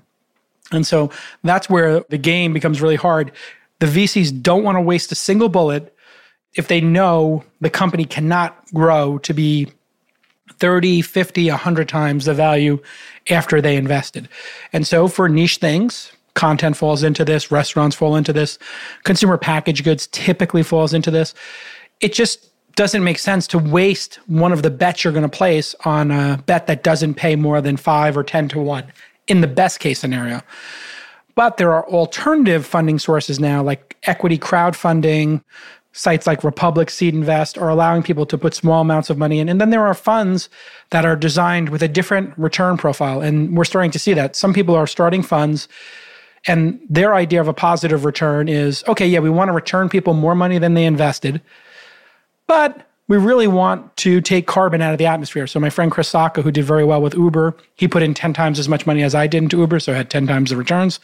[0.72, 1.10] And so
[1.42, 3.32] that's where the game becomes really hard.
[3.78, 5.94] The VCs don't want to waste a single bullet
[6.54, 9.68] if they know the company cannot grow to be
[10.58, 12.80] 30, 50, 100 times the value
[13.30, 14.28] after they invested.
[14.72, 18.58] And so for niche things, content falls into this, restaurants fall into this,
[19.04, 21.34] consumer packaged goods typically falls into this.
[22.00, 22.47] It just
[22.78, 26.40] doesn't make sense to waste one of the bets you're going to place on a
[26.46, 28.84] bet that doesn't pay more than 5 or 10 to 1
[29.26, 30.42] in the best case scenario.
[31.34, 35.42] But there are alternative funding sources now like equity crowdfunding,
[35.90, 39.48] sites like Republic Seed Invest are allowing people to put small amounts of money in.
[39.48, 40.48] And then there are funds
[40.90, 43.20] that are designed with a different return profile.
[43.20, 44.36] And we're starting to see that.
[44.36, 45.66] Some people are starting funds
[46.46, 50.14] and their idea of a positive return is okay, yeah, we want to return people
[50.14, 51.42] more money than they invested,
[52.48, 55.46] but we really want to take carbon out of the atmosphere.
[55.46, 58.34] So my friend Chris Sacca, who did very well with Uber, he put in 10
[58.34, 60.56] times as much money as I did into Uber, so I had 10 times the
[60.56, 61.00] returns.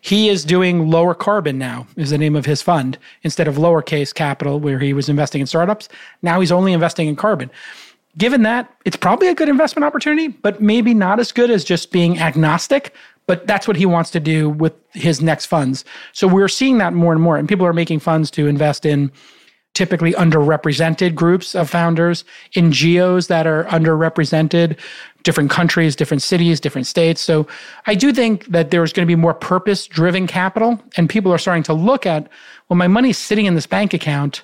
[0.00, 4.14] He is doing lower carbon now, is the name of his fund, instead of lowercase
[4.14, 5.88] capital, where he was investing in startups.
[6.22, 7.50] Now he's only investing in carbon.
[8.16, 11.90] Given that, it's probably a good investment opportunity, but maybe not as good as just
[11.90, 12.94] being agnostic.
[13.26, 15.84] But that's what he wants to do with his next funds.
[16.12, 17.38] So we're seeing that more and more.
[17.38, 19.10] And people are making funds to invest in
[19.74, 24.78] typically underrepresented groups of founders, in geos that are underrepresented,
[25.24, 27.20] different countries, different cities, different states.
[27.20, 27.46] So
[27.86, 31.38] I do think that there's going to be more purpose driven capital, and people are
[31.38, 32.28] starting to look at,
[32.68, 34.42] well, my money's sitting in this bank account.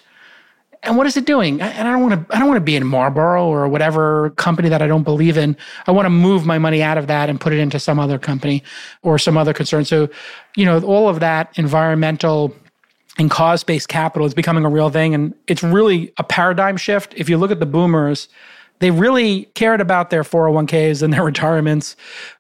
[0.83, 1.61] And what is it doing?
[1.61, 2.35] And I don't want to.
[2.35, 5.55] I don't want to be in Marlboro or whatever company that I don't believe in.
[5.87, 8.19] I want to move my money out of that and put it into some other
[8.19, 8.63] company
[9.03, 9.85] or some other concern.
[9.85, 10.09] So,
[10.57, 12.57] you know, all of that environmental
[13.21, 15.15] and cause based capital is becoming a real thing.
[15.15, 17.13] And it's really a paradigm shift.
[17.17, 18.29] If you look at the boomers,
[18.79, 21.97] they really cared about their 401ks and their retirements.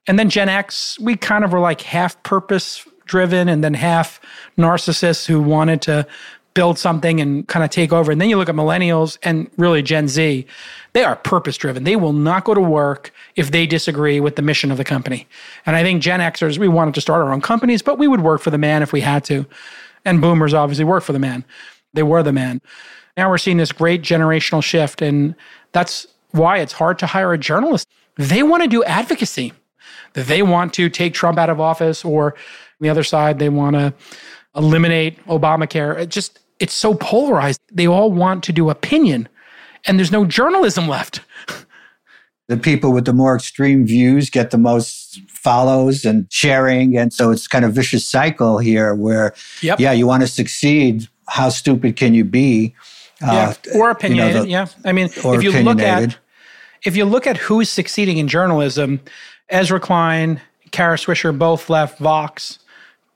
[0.07, 4.23] And then Gen X, we kind of were like half purpose driven and then half
[4.57, 6.07] narcissists who wanted to
[6.55, 8.11] build something and kind of take over.
[8.11, 10.47] And then you look at millennials and really Gen Z,
[10.95, 11.85] they are purpose driven.
[11.85, 15.29] They will not go to work if they disagree with the mission of the company.
[15.67, 18.23] And I think Gen Xers, we wanted to start our own companies, but we would
[18.23, 19.45] work for the man if we had to.
[20.05, 21.45] And boomers obviously work for the man.
[21.93, 22.61] They were the man.
[23.17, 25.03] Now we're seeing this great generational shift.
[25.03, 25.35] And
[25.73, 27.89] that's why it's hard to hire a journalist.
[28.17, 29.53] They want to do advocacy.
[30.13, 32.35] They want to take Trump out of office, or
[32.81, 33.95] the other side, they want to
[34.57, 35.99] eliminate Obamacare.
[35.99, 37.61] It just, it's so polarized.
[37.73, 39.29] They all want to do opinion,
[39.87, 41.21] and there's no journalism left.
[42.49, 46.97] the people with the more extreme views get the most follows and sharing.
[46.97, 49.81] And so it's kind of vicious cycle here where, yep.
[49.81, 51.09] yeah, you want to succeed.
[51.29, 52.75] How stupid can you be?
[53.23, 54.35] Yeah, uh, or opinionated.
[54.35, 56.17] You know, the, yeah, I mean, if you look at
[56.83, 59.01] if you look at who's succeeding in journalism,
[59.51, 62.59] Ezra Klein, Kara Swisher both left Vox.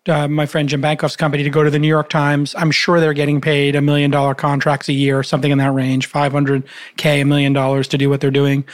[0.07, 2.55] Uh, my friend Jim Bankoff's company to go to the New York Times.
[2.59, 6.13] I'm sure they're getting paid a million dollar contracts a year, something in that range,
[6.13, 8.65] 500K, a million dollars to do what they're doing.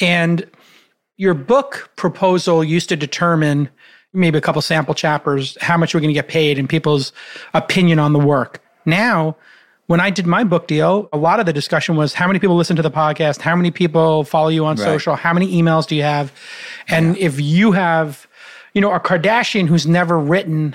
[0.00, 0.46] And
[1.16, 3.68] your book proposal used to determine
[4.12, 7.12] maybe a couple sample chapters how much we're going to get paid and people's
[7.54, 8.62] opinion on the work.
[8.84, 9.36] Now,
[9.86, 12.56] when I did my book deal, a lot of the discussion was how many people
[12.56, 14.84] listen to the podcast, how many people follow you on right.
[14.84, 16.32] social, how many emails do you have?
[16.88, 17.26] And yeah.
[17.26, 18.26] if you have,
[18.74, 20.74] you know, a Kardashian who's never written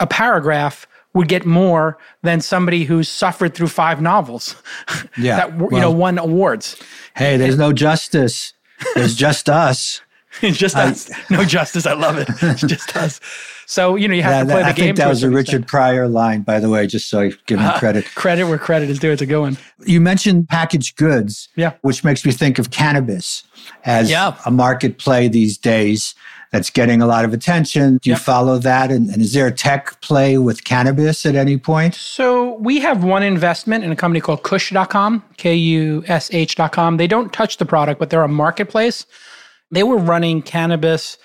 [0.00, 4.56] a paragraph would get more than somebody who's suffered through five novels
[5.18, 5.36] yeah.
[5.36, 6.76] that you well, know won awards.
[7.14, 8.54] Hey, there's no justice.
[8.94, 10.00] There's just us.
[10.42, 11.10] it's just I, us.
[11.30, 11.86] No justice.
[11.86, 12.28] I love it.
[12.42, 13.20] It's just us.
[13.66, 14.84] So you know you have yeah, to play that, the game.
[14.84, 17.58] I think that was a Richard Pryor line, by the way, just so I give
[17.58, 18.06] him uh, credit.
[18.14, 19.10] credit where credit is due.
[19.10, 19.58] It's a good one.
[19.86, 23.44] You mentioned packaged goods, yeah, which makes me think of cannabis
[23.84, 24.36] as yeah.
[24.44, 26.14] a market play these days
[26.52, 27.96] that's getting a lot of attention.
[27.96, 28.22] Do you yep.
[28.22, 28.90] follow that?
[28.90, 31.94] And, and, is there a tech play with cannabis at any point?
[31.94, 36.98] So we have one investment in a company called Kush.com, K U S H.com.
[36.98, 39.06] They don't touch the product, but they're a marketplace.
[39.70, 41.16] They were running cannabis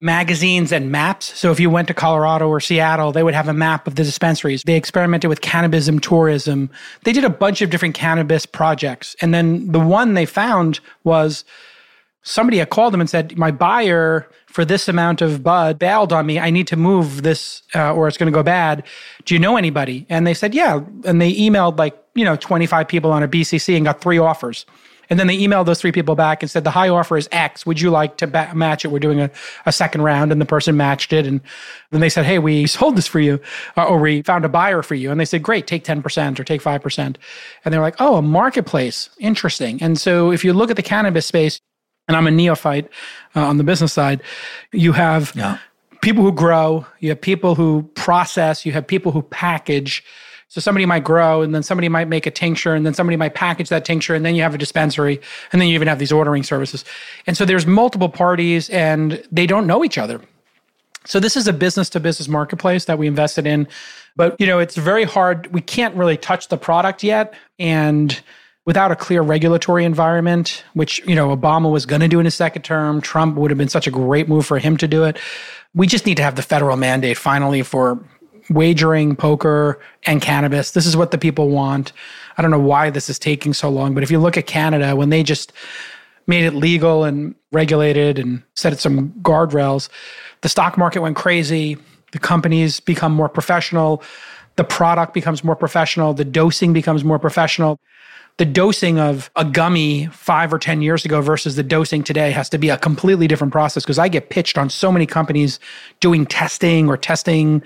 [0.00, 1.36] magazines and maps.
[1.36, 4.04] So if you went to Colorado or Seattle, they would have a map of the
[4.04, 4.62] dispensaries.
[4.62, 6.70] They experimented with cannabism tourism.
[7.02, 9.16] They did a bunch of different cannabis projects.
[9.20, 11.44] And then the one they found was
[12.22, 16.26] somebody had called them and said, My buyer for this amount of bud bailed on
[16.26, 16.38] me.
[16.38, 18.84] I need to move this uh, or it's going to go bad.
[19.24, 20.06] Do you know anybody?
[20.08, 20.80] And they said, Yeah.
[21.04, 24.66] And they emailed like, you know, 25 people on a BCC and got three offers.
[25.10, 27.64] And then they emailed those three people back and said, The high offer is X.
[27.64, 28.88] Would you like to ba- match it?
[28.88, 29.30] We're doing a,
[29.66, 30.32] a second round.
[30.32, 31.26] And the person matched it.
[31.26, 31.40] And
[31.90, 33.40] then they said, Hey, we sold this for you,
[33.76, 35.10] uh, or we found a buyer for you.
[35.10, 37.16] And they said, Great, take 10% or take 5%.
[37.64, 39.08] And they're like, Oh, a marketplace.
[39.18, 39.82] Interesting.
[39.82, 41.60] And so if you look at the cannabis space,
[42.08, 42.90] and I'm a neophyte
[43.36, 44.22] uh, on the business side,
[44.72, 45.58] you have yeah.
[46.00, 50.02] people who grow, you have people who process, you have people who package.
[50.48, 53.34] So somebody might grow and then somebody might make a tincture and then somebody might
[53.34, 55.20] package that tincture and then you have a dispensary
[55.52, 56.86] and then you even have these ordering services.
[57.26, 60.22] And so there's multiple parties and they don't know each other.
[61.04, 63.68] So this is a business to business marketplace that we invested in.
[64.16, 65.52] But you know, it's very hard.
[65.52, 68.18] We can't really touch the product yet and
[68.68, 72.34] without a clear regulatory environment, which, you know, Obama was going to do in his
[72.34, 75.18] second term, Trump would have been such a great move for him to do it.
[75.74, 77.98] We just need to have the federal mandate finally for
[78.50, 80.72] wagering, poker, and cannabis.
[80.72, 81.94] This is what the people want.
[82.36, 84.94] I don't know why this is taking so long, but if you look at Canada,
[84.94, 85.50] when they just
[86.26, 89.88] made it legal and regulated and set some guardrails,
[90.42, 91.78] the stock market went crazy.
[92.12, 94.02] The companies become more professional.
[94.56, 96.12] The product becomes more professional.
[96.12, 97.80] The dosing becomes more professional
[98.38, 102.48] the dosing of a gummy five or 10 years ago versus the dosing today has
[102.48, 105.58] to be a completely different process because I get pitched on so many companies
[106.00, 107.62] doing testing or testing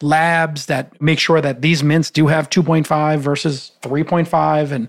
[0.00, 4.88] labs that make sure that these mints do have 2.5 versus 3.5 and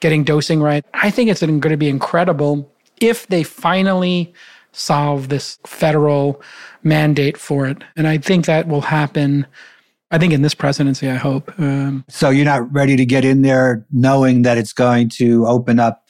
[0.00, 0.84] getting dosing right.
[0.92, 4.32] I think it's going to be incredible if they finally
[4.72, 6.42] solve this federal
[6.82, 7.82] mandate for it.
[7.96, 9.46] And I think that will happen
[10.10, 11.52] I think in this presidency, I hope.
[11.58, 15.80] Um, so you're not ready to get in there knowing that it's going to open
[15.80, 16.06] up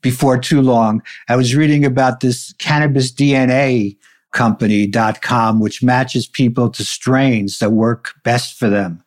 [0.00, 1.02] before too long.
[1.28, 3.96] I was reading about this cannabis DNA
[4.32, 9.02] company.com, which matches people to strains that work best for them.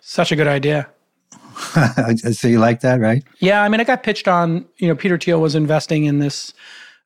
[0.00, 0.88] Such a good idea.
[2.32, 3.22] so you like that, right?
[3.38, 3.62] Yeah.
[3.62, 6.52] I mean, I got pitched on, you know, Peter Thiel was investing in this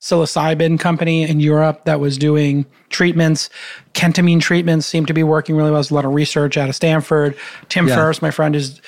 [0.01, 3.49] psilocybin company in Europe that was doing treatments.
[3.93, 5.79] Ketamine treatments seem to be working really well.
[5.79, 7.35] There's a lot of research out of Stanford.
[7.67, 7.95] Tim yeah.
[7.95, 8.79] Ferriss, my friend, is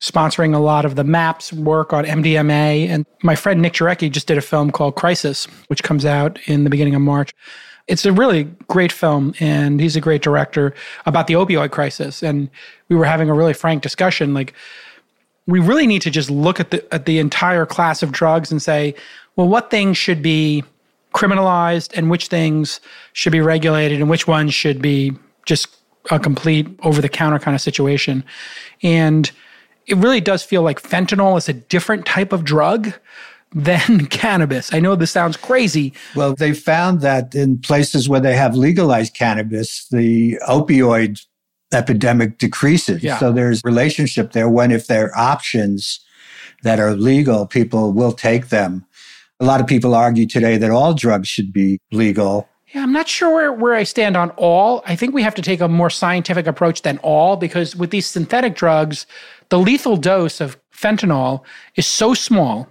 [0.00, 2.88] sponsoring a lot of the MAPS work on MDMA.
[2.88, 6.64] And my friend Nick Jarecki just did a film called Crisis, which comes out in
[6.64, 7.32] the beginning of March.
[7.86, 10.74] It's a really great film, and he's a great director
[11.06, 12.20] about the opioid crisis.
[12.20, 12.50] And
[12.88, 14.34] we were having a really frank discussion.
[14.34, 14.52] Like,
[15.46, 18.60] we really need to just look at the at the entire class of drugs and
[18.60, 18.96] say,
[19.36, 20.64] well, what things should be
[21.14, 22.80] criminalized and which things
[23.12, 25.12] should be regulated and which ones should be
[25.46, 25.68] just
[26.10, 28.24] a complete over the counter kind of situation.
[28.82, 29.30] And
[29.86, 32.92] it really does feel like fentanyl is a different type of drug
[33.54, 34.74] than cannabis.
[34.74, 35.94] I know this sounds crazy.
[36.14, 41.24] Well, they found that in places where they have legalized cannabis, the opioid
[41.72, 43.02] epidemic decreases.
[43.02, 43.18] Yeah.
[43.18, 46.00] So there's relationship there when if there are options
[46.62, 48.85] that are legal, people will take them.
[49.40, 52.48] A lot of people argue today that all drugs should be legal.
[52.68, 54.82] Yeah, I'm not sure where, where I stand on all.
[54.86, 58.06] I think we have to take a more scientific approach than all because with these
[58.06, 59.06] synthetic drugs,
[59.50, 61.42] the lethal dose of fentanyl
[61.76, 62.68] is so small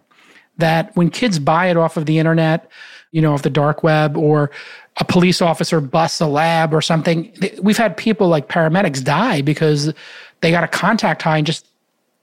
[0.57, 2.69] that when kids buy it off of the internet,
[3.11, 4.51] you know, off the dark web, or
[4.97, 9.93] a police officer busts a lab or something, we've had people like paramedics die because
[10.41, 11.67] they got a contact high and just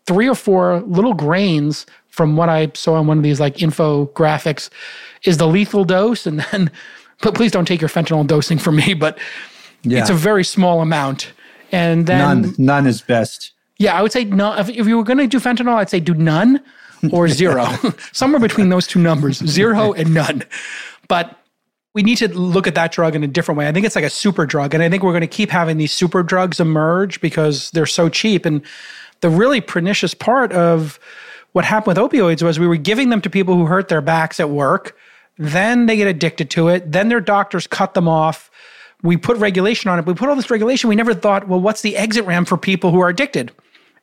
[0.06, 4.68] three or four little grains from what I saw on one of these like infographics
[5.24, 6.26] is the lethal dose.
[6.26, 6.70] And then,
[7.22, 9.18] but please don't take your fentanyl dosing from me, but
[9.82, 10.00] yeah.
[10.00, 11.32] it's a very small amount.
[11.72, 13.52] And then none, none is best.
[13.78, 14.52] Yeah, I would say no.
[14.54, 16.62] If, if you were going to do fentanyl, I'd say do none
[17.10, 17.66] or zero,
[18.12, 20.44] somewhere between those two numbers, zero and none.
[21.08, 21.38] But
[21.94, 23.68] we need to look at that drug in a different way.
[23.68, 24.74] I think it's like a super drug.
[24.74, 28.08] And I think we're going to keep having these super drugs emerge because they're so
[28.08, 28.44] cheap.
[28.44, 28.62] And
[29.20, 31.00] the really pernicious part of
[31.52, 34.40] what happened with opioids was we were giving them to people who hurt their backs
[34.40, 34.96] at work.
[35.38, 36.90] Then they get addicted to it.
[36.90, 38.50] Then their doctors cut them off.
[39.02, 40.06] We put regulation on it.
[40.06, 40.88] We put all this regulation.
[40.88, 43.52] We never thought, well, what's the exit ramp for people who are addicted?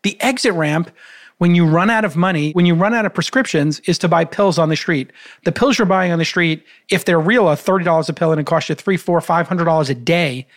[0.04, 0.92] The exit ramp,
[1.38, 4.26] when you run out of money, when you run out of prescriptions, is to buy
[4.26, 5.12] pills on the street.
[5.46, 8.42] The pills you're buying on the street, if they're real, are $30 a pill and
[8.42, 10.48] it costs you three, four, five hundred dollars a day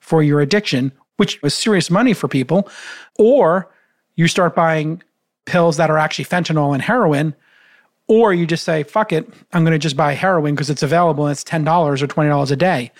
[0.00, 2.68] for your addiction, which is serious money for people.
[3.18, 3.68] Or
[4.14, 5.02] you start buying
[5.48, 7.34] pills that are actually fentanyl and heroin,
[8.06, 11.26] or you just say, fuck it, I'm going to just buy heroin because it's available
[11.26, 12.92] and it's $10 or $20 a day,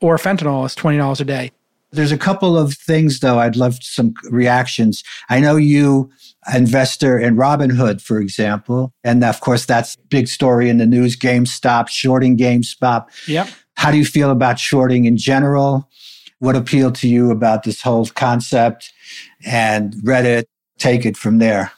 [0.00, 1.52] or fentanyl is $20 a day.
[1.92, 3.40] There's a couple of things though.
[3.40, 5.02] I'd love some reactions.
[5.28, 6.10] I know you
[6.54, 8.92] investor in Robinhood, for example.
[9.02, 11.16] And of course, that's big story in the news.
[11.16, 13.08] GameStop, shorting GameStop.
[13.26, 13.48] Yep.
[13.74, 15.88] How do you feel about shorting in general?
[16.38, 18.92] What appealed to you about this whole concept?
[19.44, 20.44] And Reddit,
[20.78, 21.72] take it from there.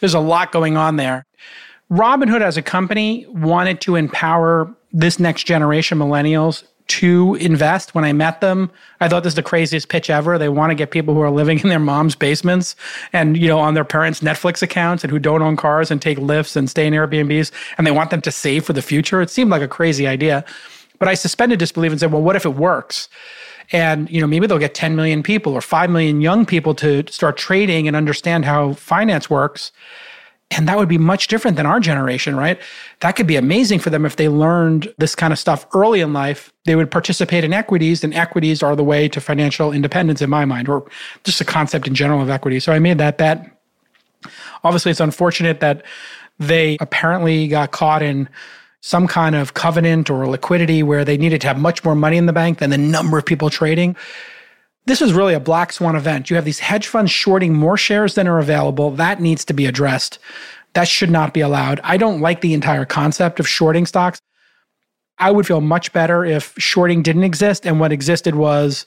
[0.00, 1.26] There's a lot going on there.
[1.90, 8.12] Robinhood as a company wanted to empower this next generation millennials to invest when I
[8.12, 8.68] met them.
[9.00, 10.38] I thought this is the craziest pitch ever.
[10.38, 12.74] They want to get people who are living in their mom's basements
[13.12, 16.18] and, you know, on their parents' Netflix accounts and who don't own cars and take
[16.18, 19.20] Lyfts and stay in Airbnbs and they want them to save for the future.
[19.20, 20.44] It seemed like a crazy idea.
[20.98, 23.08] But I suspended disbelief and said, well, what if it works?
[23.72, 27.04] And, you know, maybe they'll get 10 million people or 5 million young people to
[27.10, 29.70] start trading and understand how finance works.
[30.52, 32.60] And that would be much different than our generation, right?
[33.00, 36.12] That could be amazing for them if they learned this kind of stuff early in
[36.12, 36.52] life.
[36.64, 40.44] They would participate in equities, and equities are the way to financial independence in my
[40.44, 40.90] mind, or
[41.22, 42.58] just a concept in general of equity.
[42.58, 43.48] So I made that bet.
[44.64, 45.84] Obviously, it's unfortunate that
[46.40, 48.28] they apparently got caught in
[48.80, 52.26] some kind of covenant or liquidity where they needed to have much more money in
[52.26, 53.94] the bank than the number of people trading.
[54.86, 56.30] This is really a black swan event.
[56.30, 58.90] You have these hedge funds shorting more shares than are available.
[58.90, 60.18] That needs to be addressed.
[60.72, 61.80] That should not be allowed.
[61.84, 64.20] I don't like the entire concept of shorting stocks.
[65.18, 68.86] I would feel much better if shorting didn't exist and what existed was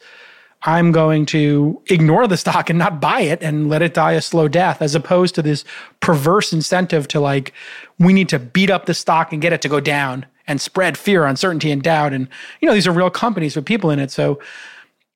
[0.65, 4.21] I'm going to ignore the stock and not buy it and let it die a
[4.21, 5.65] slow death, as opposed to this
[5.99, 7.53] perverse incentive to like,
[7.99, 10.97] we need to beat up the stock and get it to go down and spread
[10.97, 12.13] fear, uncertainty, and doubt.
[12.13, 12.29] And,
[12.61, 14.09] you know, these are real companies with people in it.
[14.11, 14.39] So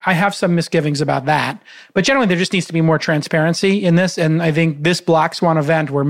[0.06, 1.62] I have some misgivings about that.
[1.94, 4.18] But generally, there just needs to be more transparency in this.
[4.18, 6.06] And I think this Black Swan event, where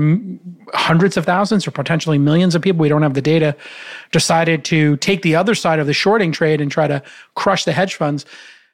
[0.74, 3.56] hundreds of thousands or potentially millions of people, we don't have the data,
[4.12, 7.02] decided to take the other side of the shorting trade and try to
[7.34, 8.26] crush the hedge funds.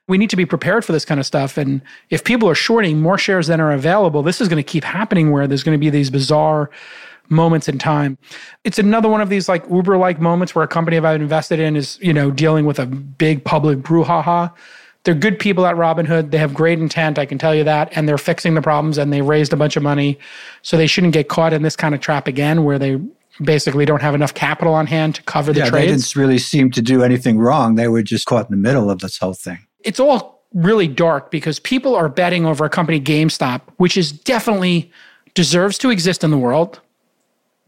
[0.07, 1.57] We need to be prepared for this kind of stuff.
[1.57, 1.81] And
[2.11, 5.31] if people are shorting more shares than are available, this is going to keep happening
[5.31, 6.71] where there's going to be these bizarre
[7.31, 8.19] moments in time.
[8.65, 11.59] It's another one of these like Uber like moments where a company that I've invested
[11.59, 14.53] in is, you know, dealing with a big public brouhaha
[15.05, 16.31] they're good people at Robinhood.
[16.31, 19.13] They have great intent, I can tell you that, and they're fixing the problems and
[19.13, 20.19] they raised a bunch of money.
[20.63, 22.99] So they shouldn't get caught in this kind of trap again where they
[23.43, 25.87] basically don't have enough capital on hand to cover the yeah, trades.
[25.87, 27.75] They didn't really seem to do anything wrong.
[27.75, 29.67] They were just caught in the middle of this whole thing.
[29.85, 34.91] It's all really dark because people are betting over a company GameStop, which is definitely
[35.35, 36.81] deserves to exist in the world,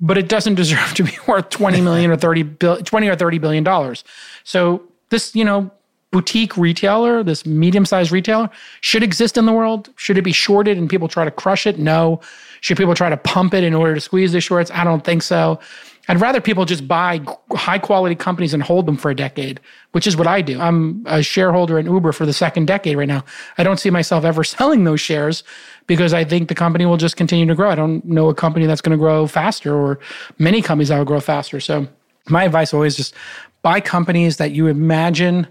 [0.00, 3.38] but it doesn't deserve to be worth 20 million or 30 bill, 20 or 30
[3.38, 4.04] billion dollars.
[4.44, 5.70] So this, you know,
[6.12, 8.48] boutique retailer, this medium sized retailer,
[8.80, 9.90] should exist in the world?
[9.96, 11.78] Should it be shorted and people try to crush it?
[11.78, 12.20] No.
[12.60, 14.70] Should people try to pump it in order to squeeze the shorts?
[14.70, 15.60] I don't think so.
[16.08, 17.20] I'd rather people just buy
[17.52, 19.60] high quality companies and hold them for a decade,
[19.92, 20.60] which is what I do.
[20.60, 23.24] I'm a shareholder in Uber for the second decade right now.
[23.58, 25.42] I don't see myself ever selling those shares
[25.86, 27.70] because I think the company will just continue to grow.
[27.70, 29.98] I don't know a company that's going to grow faster or
[30.38, 31.60] many companies that will grow faster.
[31.60, 31.88] So
[32.28, 33.14] my advice always just
[33.62, 35.46] buy companies that you imagine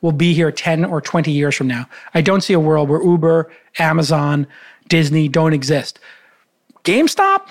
[0.00, 1.88] will be here 10 or 20 years from now.
[2.14, 4.46] I don't see a world where Uber, Amazon,
[4.88, 5.98] Disney don't exist.
[6.84, 7.48] GameStop,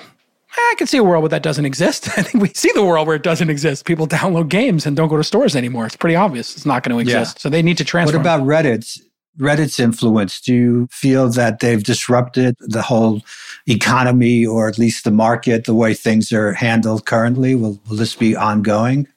[0.57, 2.07] I can see a world where that doesn't exist.
[2.17, 3.85] I think we see the world where it doesn't exist.
[3.85, 5.85] People download games and don't go to stores anymore.
[5.85, 7.37] It's pretty obvious it's not going to exist.
[7.37, 7.41] Yeah.
[7.41, 8.17] So they need to transfer.
[8.17, 9.01] What about Reddit's
[9.39, 10.41] Reddit's influence?
[10.41, 13.21] Do you feel that they've disrupted the whole
[13.67, 17.55] economy or at least the market, the way things are handled currently?
[17.55, 19.07] Will, will this be ongoing?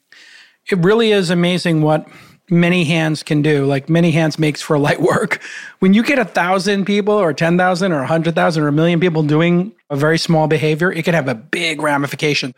[0.71, 2.07] It really is amazing what
[2.53, 3.65] many hands can do.
[3.65, 5.43] Like many hands makes for light work.
[5.81, 9.73] When you get a thousand people or 10,000 or 100,000 or a million people doing
[9.91, 12.55] a very small behavior, it can have a big ramification.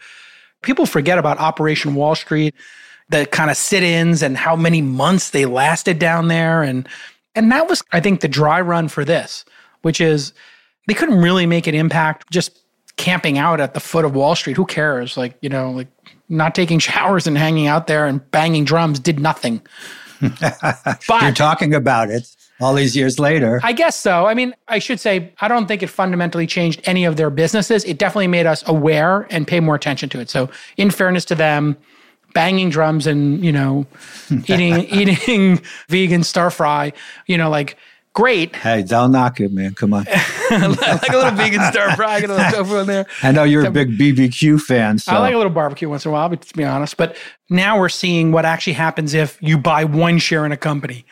[0.62, 2.54] People forget about Operation Wall Street,
[3.08, 6.62] the kind of sit ins and how many months they lasted down there.
[6.62, 6.88] And,
[7.34, 9.44] and that was, I think, the dry run for this,
[9.82, 10.32] which is
[10.88, 12.58] they couldn't really make an impact just
[12.96, 14.56] camping out at the foot of Wall Street.
[14.56, 15.16] Who cares?
[15.16, 15.88] Like, you know, like
[16.28, 19.62] not taking showers and hanging out there and banging drums did nothing.
[20.20, 22.26] but you're talking about it
[22.60, 23.60] all these years later.
[23.62, 24.26] I guess so.
[24.26, 27.84] I mean, I should say, I don't think it fundamentally changed any of their businesses.
[27.84, 30.30] It definitely made us aware and pay more attention to it.
[30.30, 31.76] So, in fairness to them,
[32.32, 33.86] banging drums and, you know,
[34.30, 36.92] eating eating vegan stir fry,
[37.26, 37.76] you know, like
[38.14, 38.56] great.
[38.56, 39.74] Hey, don't knock it, man.
[39.74, 40.04] Come on.
[40.50, 43.06] like a little vegan stir fry, get a little tofu in there.
[43.22, 44.98] I know you're a big BBQ fan.
[44.98, 45.12] So.
[45.12, 46.96] I like a little barbecue once in a while, but to be honest.
[46.96, 47.16] But
[47.50, 51.04] now we're seeing what actually happens if you buy one share in a company.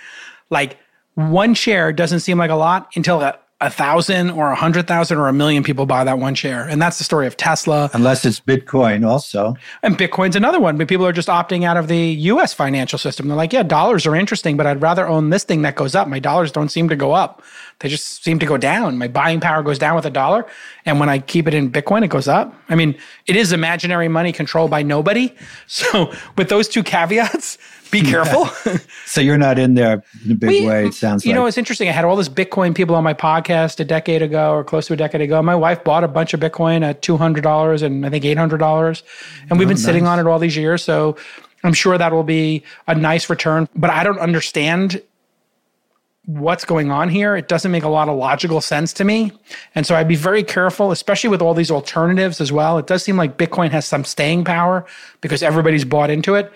[0.48, 0.78] Like
[1.14, 5.18] one share doesn't seem like a lot until a, a thousand or a hundred thousand
[5.18, 6.66] or a million people buy that one share.
[6.66, 7.88] And that's the story of Tesla.
[7.92, 9.54] Unless it's Bitcoin also.
[9.84, 13.28] And Bitcoin's another one, but people are just opting out of the US financial system.
[13.28, 16.08] They're like, yeah, dollars are interesting, but I'd rather own this thing that goes up.
[16.08, 17.40] My dollars don't seem to go up.
[17.78, 18.98] They just seem to go down.
[18.98, 20.44] My buying power goes down with a dollar.
[20.84, 22.52] And when I keep it in Bitcoin, it goes up.
[22.68, 25.34] I mean, it is imaginary money controlled by nobody.
[25.66, 27.56] So with those two caveats,
[27.93, 28.47] be careful.
[29.07, 31.43] so you're not in there in a big we, way, it sounds like you like.
[31.43, 31.88] know, it's interesting.
[31.88, 34.95] I had all this Bitcoin people on my podcast a decade ago or close to
[34.95, 35.40] a decade ago.
[35.43, 39.03] My wife bought a bunch of Bitcoin at $200 and I think $800.
[39.49, 39.84] And we've oh, been nice.
[39.84, 40.82] sitting on it all these years.
[40.82, 41.16] So
[41.62, 43.68] I'm sure that will be a nice return.
[43.76, 45.03] But I don't understand
[46.24, 47.36] what's going on here.
[47.36, 49.32] It doesn't make a lot of logical sense to me.
[49.74, 52.78] And so I'd be very careful, especially with all these alternatives as well.
[52.78, 54.86] It does seem like Bitcoin has some staying power
[55.20, 56.51] because everybody's bought into it.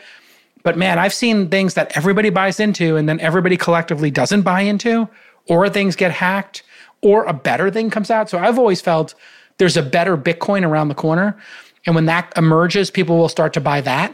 [0.66, 4.62] But man, I've seen things that everybody buys into and then everybody collectively doesn't buy
[4.62, 5.08] into,
[5.48, 6.64] or things get hacked,
[7.02, 8.28] or a better thing comes out.
[8.28, 9.14] So I've always felt
[9.58, 11.38] there's a better Bitcoin around the corner.
[11.86, 14.12] And when that emerges, people will start to buy that.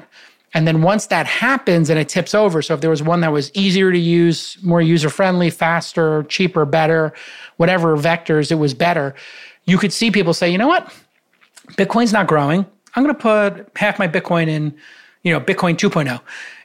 [0.53, 3.33] And then once that happens and it tips over, so if there was one that
[3.33, 7.15] was easier to use, more user friendly, faster, cheaper, better,
[7.57, 9.15] whatever vectors, it was better,
[9.65, 10.93] you could see people say, you know what?
[11.79, 12.67] Bitcoin's not growing.
[12.95, 14.77] I'm going to put half my Bitcoin in
[15.23, 16.21] you know, Bitcoin 2.0.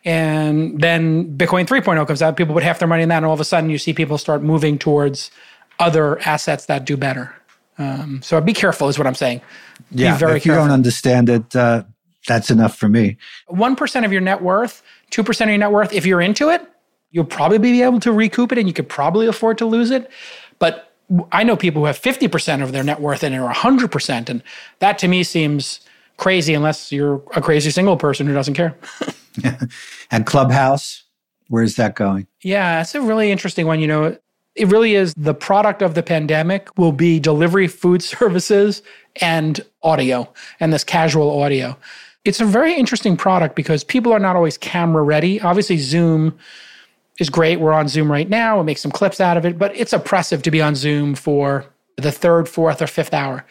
[0.05, 3.33] And then Bitcoin 3.0 comes out, people put half their money in that, and all
[3.33, 5.31] of a sudden you see people start moving towards
[5.79, 7.35] other assets that do better.
[7.77, 9.41] Um, so be careful, is what I'm saying.
[9.91, 10.63] Yeah, be very if careful.
[10.63, 11.83] you don't understand it, uh,
[12.27, 13.17] that's enough for me.
[13.49, 14.81] 1% of your net worth,
[15.11, 16.65] 2% of your net worth, if you're into it,
[17.11, 20.09] you'll probably be able to recoup it and you could probably afford to lose it.
[20.59, 20.91] But
[21.31, 24.29] I know people who have 50% of their net worth in it or 100%.
[24.29, 24.43] And
[24.79, 25.79] that to me seems
[26.17, 28.75] crazy unless you're a crazy single person who doesn't care.
[30.11, 31.03] and Clubhouse,
[31.47, 32.27] where's that going?
[32.41, 33.79] Yeah, it's a really interesting one.
[33.79, 34.17] You know,
[34.55, 38.81] it really is the product of the pandemic will be delivery food services
[39.21, 41.77] and audio and this casual audio.
[42.25, 45.39] It's a very interesting product because people are not always camera ready.
[45.39, 46.37] Obviously, Zoom
[47.19, 47.59] is great.
[47.59, 48.57] We're on Zoom right now.
[48.57, 51.65] We make some clips out of it, but it's oppressive to be on Zoom for
[51.95, 53.45] the third, fourth, or fifth hour.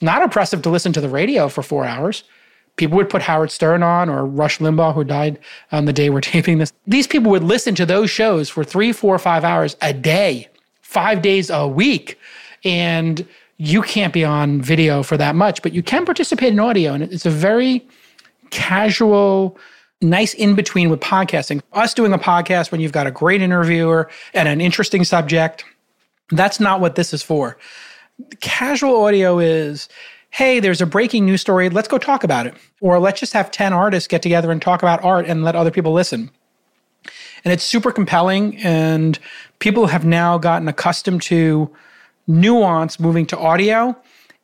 [0.00, 2.24] It's not oppressive to listen to the radio for four hours.
[2.76, 5.38] People would put Howard Stern on or Rush Limbaugh, who died
[5.72, 6.72] on the day we're taping this.
[6.86, 10.48] These people would listen to those shows for three, four, five hours a day,
[10.80, 12.18] five days a week.
[12.64, 13.28] And
[13.58, 16.94] you can't be on video for that much, but you can participate in audio.
[16.94, 17.86] And it's a very
[18.48, 19.58] casual,
[20.00, 21.60] nice in between with podcasting.
[21.74, 25.66] Us doing a podcast when you've got a great interviewer and an interesting subject,
[26.30, 27.58] that's not what this is for
[28.40, 29.88] casual audio is
[30.30, 32.54] hey, there's a breaking news story, let's go talk about it.
[32.80, 35.72] Or let's just have 10 artists get together and talk about art and let other
[35.72, 36.30] people listen.
[37.44, 39.18] And it's super compelling, and
[39.58, 41.70] people have now gotten accustomed to
[42.26, 43.96] nuance moving to audio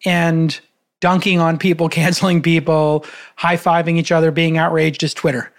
[0.05, 0.59] and
[1.01, 3.05] dunking on people, canceling people,
[3.37, 5.53] high fiving each other, being outraged is Twitter.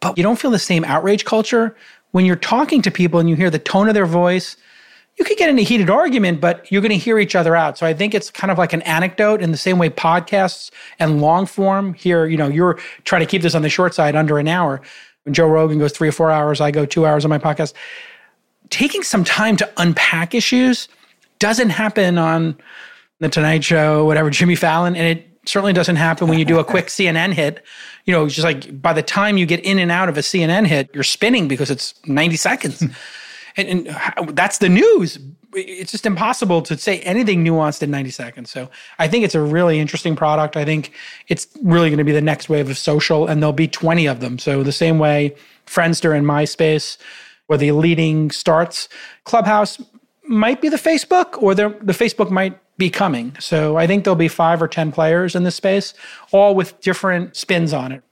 [0.00, 1.76] But you don't feel the same outrage culture
[2.12, 4.56] when you're talking to people and you hear the tone of their voice,
[5.18, 7.76] you could get in a heated argument, but you're going to hear each other out.
[7.76, 11.20] So I think it's kind of like an anecdote in the same way podcasts and
[11.20, 14.38] long form here, you know, you're trying to keep this on the short side under
[14.38, 14.80] an hour.
[15.24, 17.74] When Joe Rogan goes three or four hours, I go two hours on my podcast.
[18.70, 20.88] Taking some time to unpack issues
[21.38, 22.56] doesn't happen on
[23.18, 26.64] the Tonight Show, whatever, Jimmy Fallon, and it certainly doesn't happen when you do a
[26.64, 27.62] quick CNN hit.
[28.06, 30.66] You know, just like by the time you get in and out of a CNN
[30.66, 32.84] hit, you're spinning because it's 90 seconds
[33.56, 35.18] and, and that's the news.
[35.54, 38.50] It's just impossible to say anything nuanced in 90 seconds.
[38.50, 40.56] So I think it's a really interesting product.
[40.56, 40.92] I think
[41.28, 44.20] it's really going to be the next wave of social, and there'll be 20 of
[44.20, 44.38] them.
[44.38, 45.34] So the same way
[45.66, 46.98] Friendster and MySpace
[47.48, 48.88] were the leading starts,
[49.24, 49.82] Clubhouse
[50.24, 53.36] might be the Facebook, or the Facebook might be coming.
[53.40, 55.94] So I think there'll be five or 10 players in this space,
[56.30, 58.02] all with different spins on it.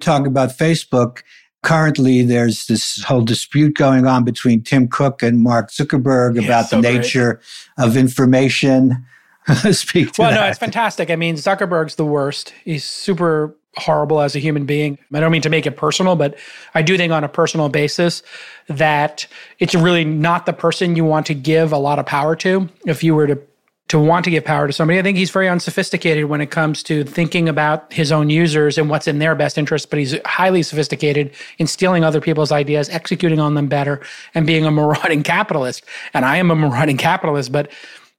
[0.00, 1.22] Talk about Facebook
[1.62, 6.66] currently there's this whole dispute going on between Tim Cook and Mark Zuckerberg yeah, about
[6.66, 7.34] so the nature
[7.76, 7.86] great.
[7.86, 9.04] of information.
[9.72, 10.40] Speak well, that.
[10.40, 11.10] no, it's fantastic.
[11.10, 12.52] I mean, Zuckerberg's the worst.
[12.64, 14.98] He's super horrible as a human being.
[15.14, 16.36] I don't mean to make it personal, but
[16.74, 18.22] I do think on a personal basis
[18.68, 19.26] that
[19.58, 22.68] it's really not the person you want to give a lot of power to.
[22.86, 23.40] If you were to
[23.88, 24.98] to want to give power to somebody.
[24.98, 28.88] I think he's very unsophisticated when it comes to thinking about his own users and
[28.88, 33.38] what's in their best interest, but he's highly sophisticated in stealing other people's ideas, executing
[33.38, 34.00] on them better,
[34.34, 35.84] and being a marauding capitalist.
[36.14, 37.70] And I am a marauding capitalist, but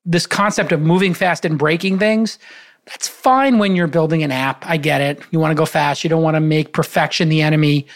[0.06, 2.38] this concept of moving fast and breaking things,
[2.86, 4.66] that's fine when you're building an app.
[4.68, 5.22] I get it.
[5.32, 6.04] You want to go fast.
[6.04, 7.88] You don't want to make perfection the enemy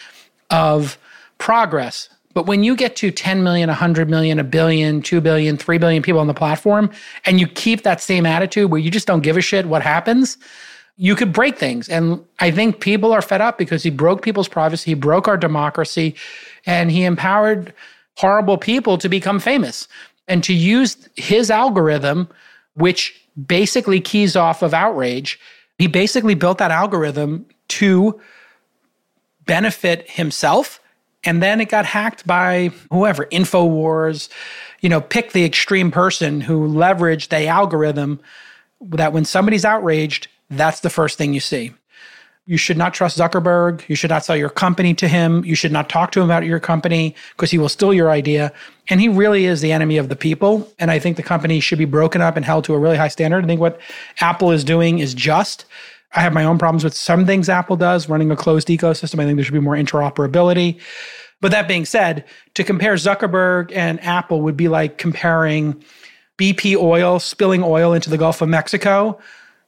[0.50, 0.98] of
[1.36, 2.08] progress.
[2.34, 6.02] But when you get to 10 million, 100 million, a billion, 2 billion, 3 billion
[6.02, 6.90] people on the platform,
[7.24, 10.36] and you keep that same attitude where you just don't give a shit what happens,
[10.96, 11.88] you could break things.
[11.88, 15.36] And I think people are fed up because he broke people's privacy, he broke our
[15.36, 16.14] democracy,
[16.66, 17.72] and he empowered
[18.16, 19.88] horrible people to become famous
[20.26, 22.28] and to use his algorithm,
[22.74, 25.38] which basically keys off of outrage.
[25.78, 28.20] He basically built that algorithm to
[29.46, 30.80] benefit himself.
[31.24, 34.28] And then it got hacked by whoever, InfoWars,
[34.80, 38.20] you know, pick the extreme person who leveraged the algorithm
[38.80, 41.72] that when somebody's outraged, that's the first thing you see.
[42.46, 43.86] You should not trust Zuckerberg.
[43.88, 45.44] You should not sell your company to him.
[45.44, 48.52] You should not talk to him about your company because he will steal your idea.
[48.88, 50.72] And he really is the enemy of the people.
[50.78, 53.08] And I think the company should be broken up and held to a really high
[53.08, 53.44] standard.
[53.44, 53.78] I think what
[54.20, 55.66] Apple is doing is just.
[56.14, 59.20] I have my own problems with some things Apple does, running a closed ecosystem.
[59.20, 60.80] I think there should be more interoperability.
[61.40, 65.82] But that being said, to compare Zuckerberg and Apple would be like comparing
[66.38, 69.18] BP oil spilling oil into the Gulf of Mexico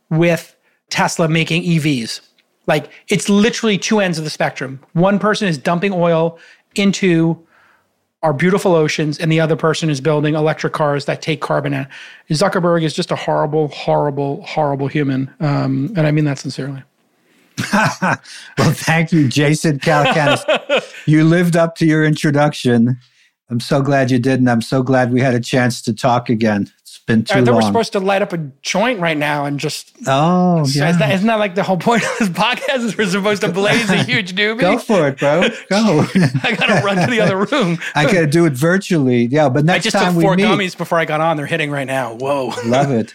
[0.08, 0.56] with
[0.88, 2.20] Tesla making EVs.
[2.66, 4.80] Like it's literally two ends of the spectrum.
[4.92, 6.38] One person is dumping oil
[6.74, 7.46] into
[8.22, 11.86] our beautiful oceans, and the other person is building electric cars that take carbon out.
[12.30, 15.32] Zuckerberg is just a horrible, horrible, horrible human.
[15.40, 16.82] Um, and I mean that sincerely.
[17.72, 20.92] well, thank you, Jason Calacanis.
[21.06, 22.98] you lived up to your introduction.
[23.48, 26.28] I'm so glad you did, and I'm so glad we had a chance to talk
[26.28, 26.70] again
[27.00, 27.56] been too long.
[27.56, 29.92] We're supposed to light up a joint right now and just.
[30.06, 30.88] Oh, so yeah.
[30.90, 32.84] Isn't that, isn't that like the whole point of this podcast?
[32.84, 34.60] Is we're supposed to blaze a huge doobie?
[34.60, 35.42] Go for it, bro.
[35.70, 36.06] Go.
[36.42, 37.78] I gotta run to the other room.
[37.94, 39.24] I gotta do it virtually.
[39.24, 41.36] Yeah, but next time I just time took four meet, gummies before I got on.
[41.36, 42.14] They're hitting right now.
[42.14, 42.52] Whoa.
[42.66, 43.12] Love it.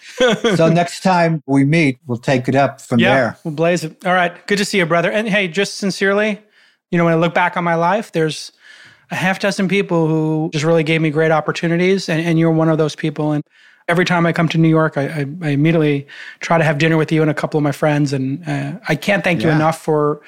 [0.58, 3.38] so next time we meet, we'll take it up from yeah, there.
[3.44, 4.06] We'll blaze it.
[4.06, 4.46] All right.
[4.48, 5.12] Good to see you, brother.
[5.12, 6.42] And hey, just sincerely,
[6.92, 8.52] you know, when I look back on my life, there's
[9.12, 12.70] a half dozen people who just really gave me great opportunities, and, and you're one
[12.70, 13.32] of those people.
[13.32, 13.44] And
[13.88, 16.08] every time I come to New York, I, I, I, immediately
[16.40, 18.14] try to have dinner with you and a couple of my friends.
[18.14, 19.50] And uh, I can't thank yeah.
[19.50, 20.22] you enough for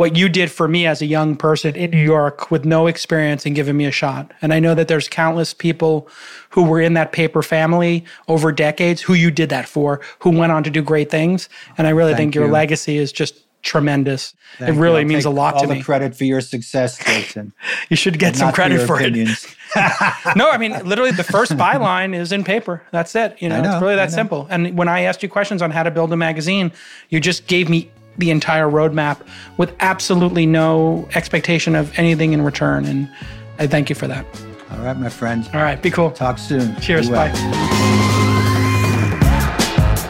[0.00, 3.44] what you did for me as a young person in New York with no experience
[3.44, 4.32] and giving me a shot.
[4.40, 6.08] And I know that there's countless people
[6.50, 10.52] who were in that paper family over decades who you did that for, who went
[10.52, 11.50] on to do great things.
[11.76, 12.52] And I really thank think your you.
[12.52, 14.34] legacy is just tremendous.
[14.58, 15.74] Thank it really means a lot to me.
[15.74, 17.52] All the credit for your success, Jason.
[17.88, 19.12] you should get some credit for, for it.
[20.36, 22.82] no, I mean literally the first byline is in paper.
[22.90, 23.40] That's it.
[23.40, 24.46] You know, know it's really that simple.
[24.50, 26.72] And when I asked you questions on how to build a magazine,
[27.08, 32.84] you just gave me the entire roadmap with absolutely no expectation of anything in return.
[32.84, 33.10] And
[33.58, 34.26] I thank you for that.
[34.72, 35.48] All right, my friend.
[35.52, 36.10] All right, be cool.
[36.10, 36.78] Talk soon.
[36.80, 37.08] Cheers.
[37.10, 37.28] Bye.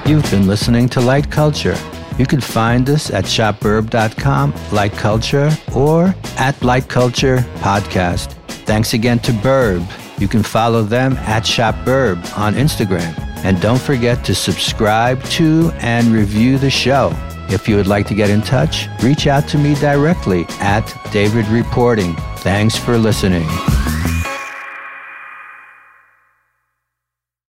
[0.07, 1.77] You've been listening to Light Culture.
[2.19, 8.33] You can find us at shopburb.com, Light Culture, or at Light Culture Podcast.
[8.67, 9.87] Thanks again to Burb.
[10.21, 13.19] You can follow them at ShopBurb on Instagram.
[13.43, 17.11] And don't forget to subscribe to and review the show.
[17.49, 21.47] If you would like to get in touch, reach out to me directly at David
[21.49, 22.15] Reporting.
[22.37, 23.49] Thanks for listening.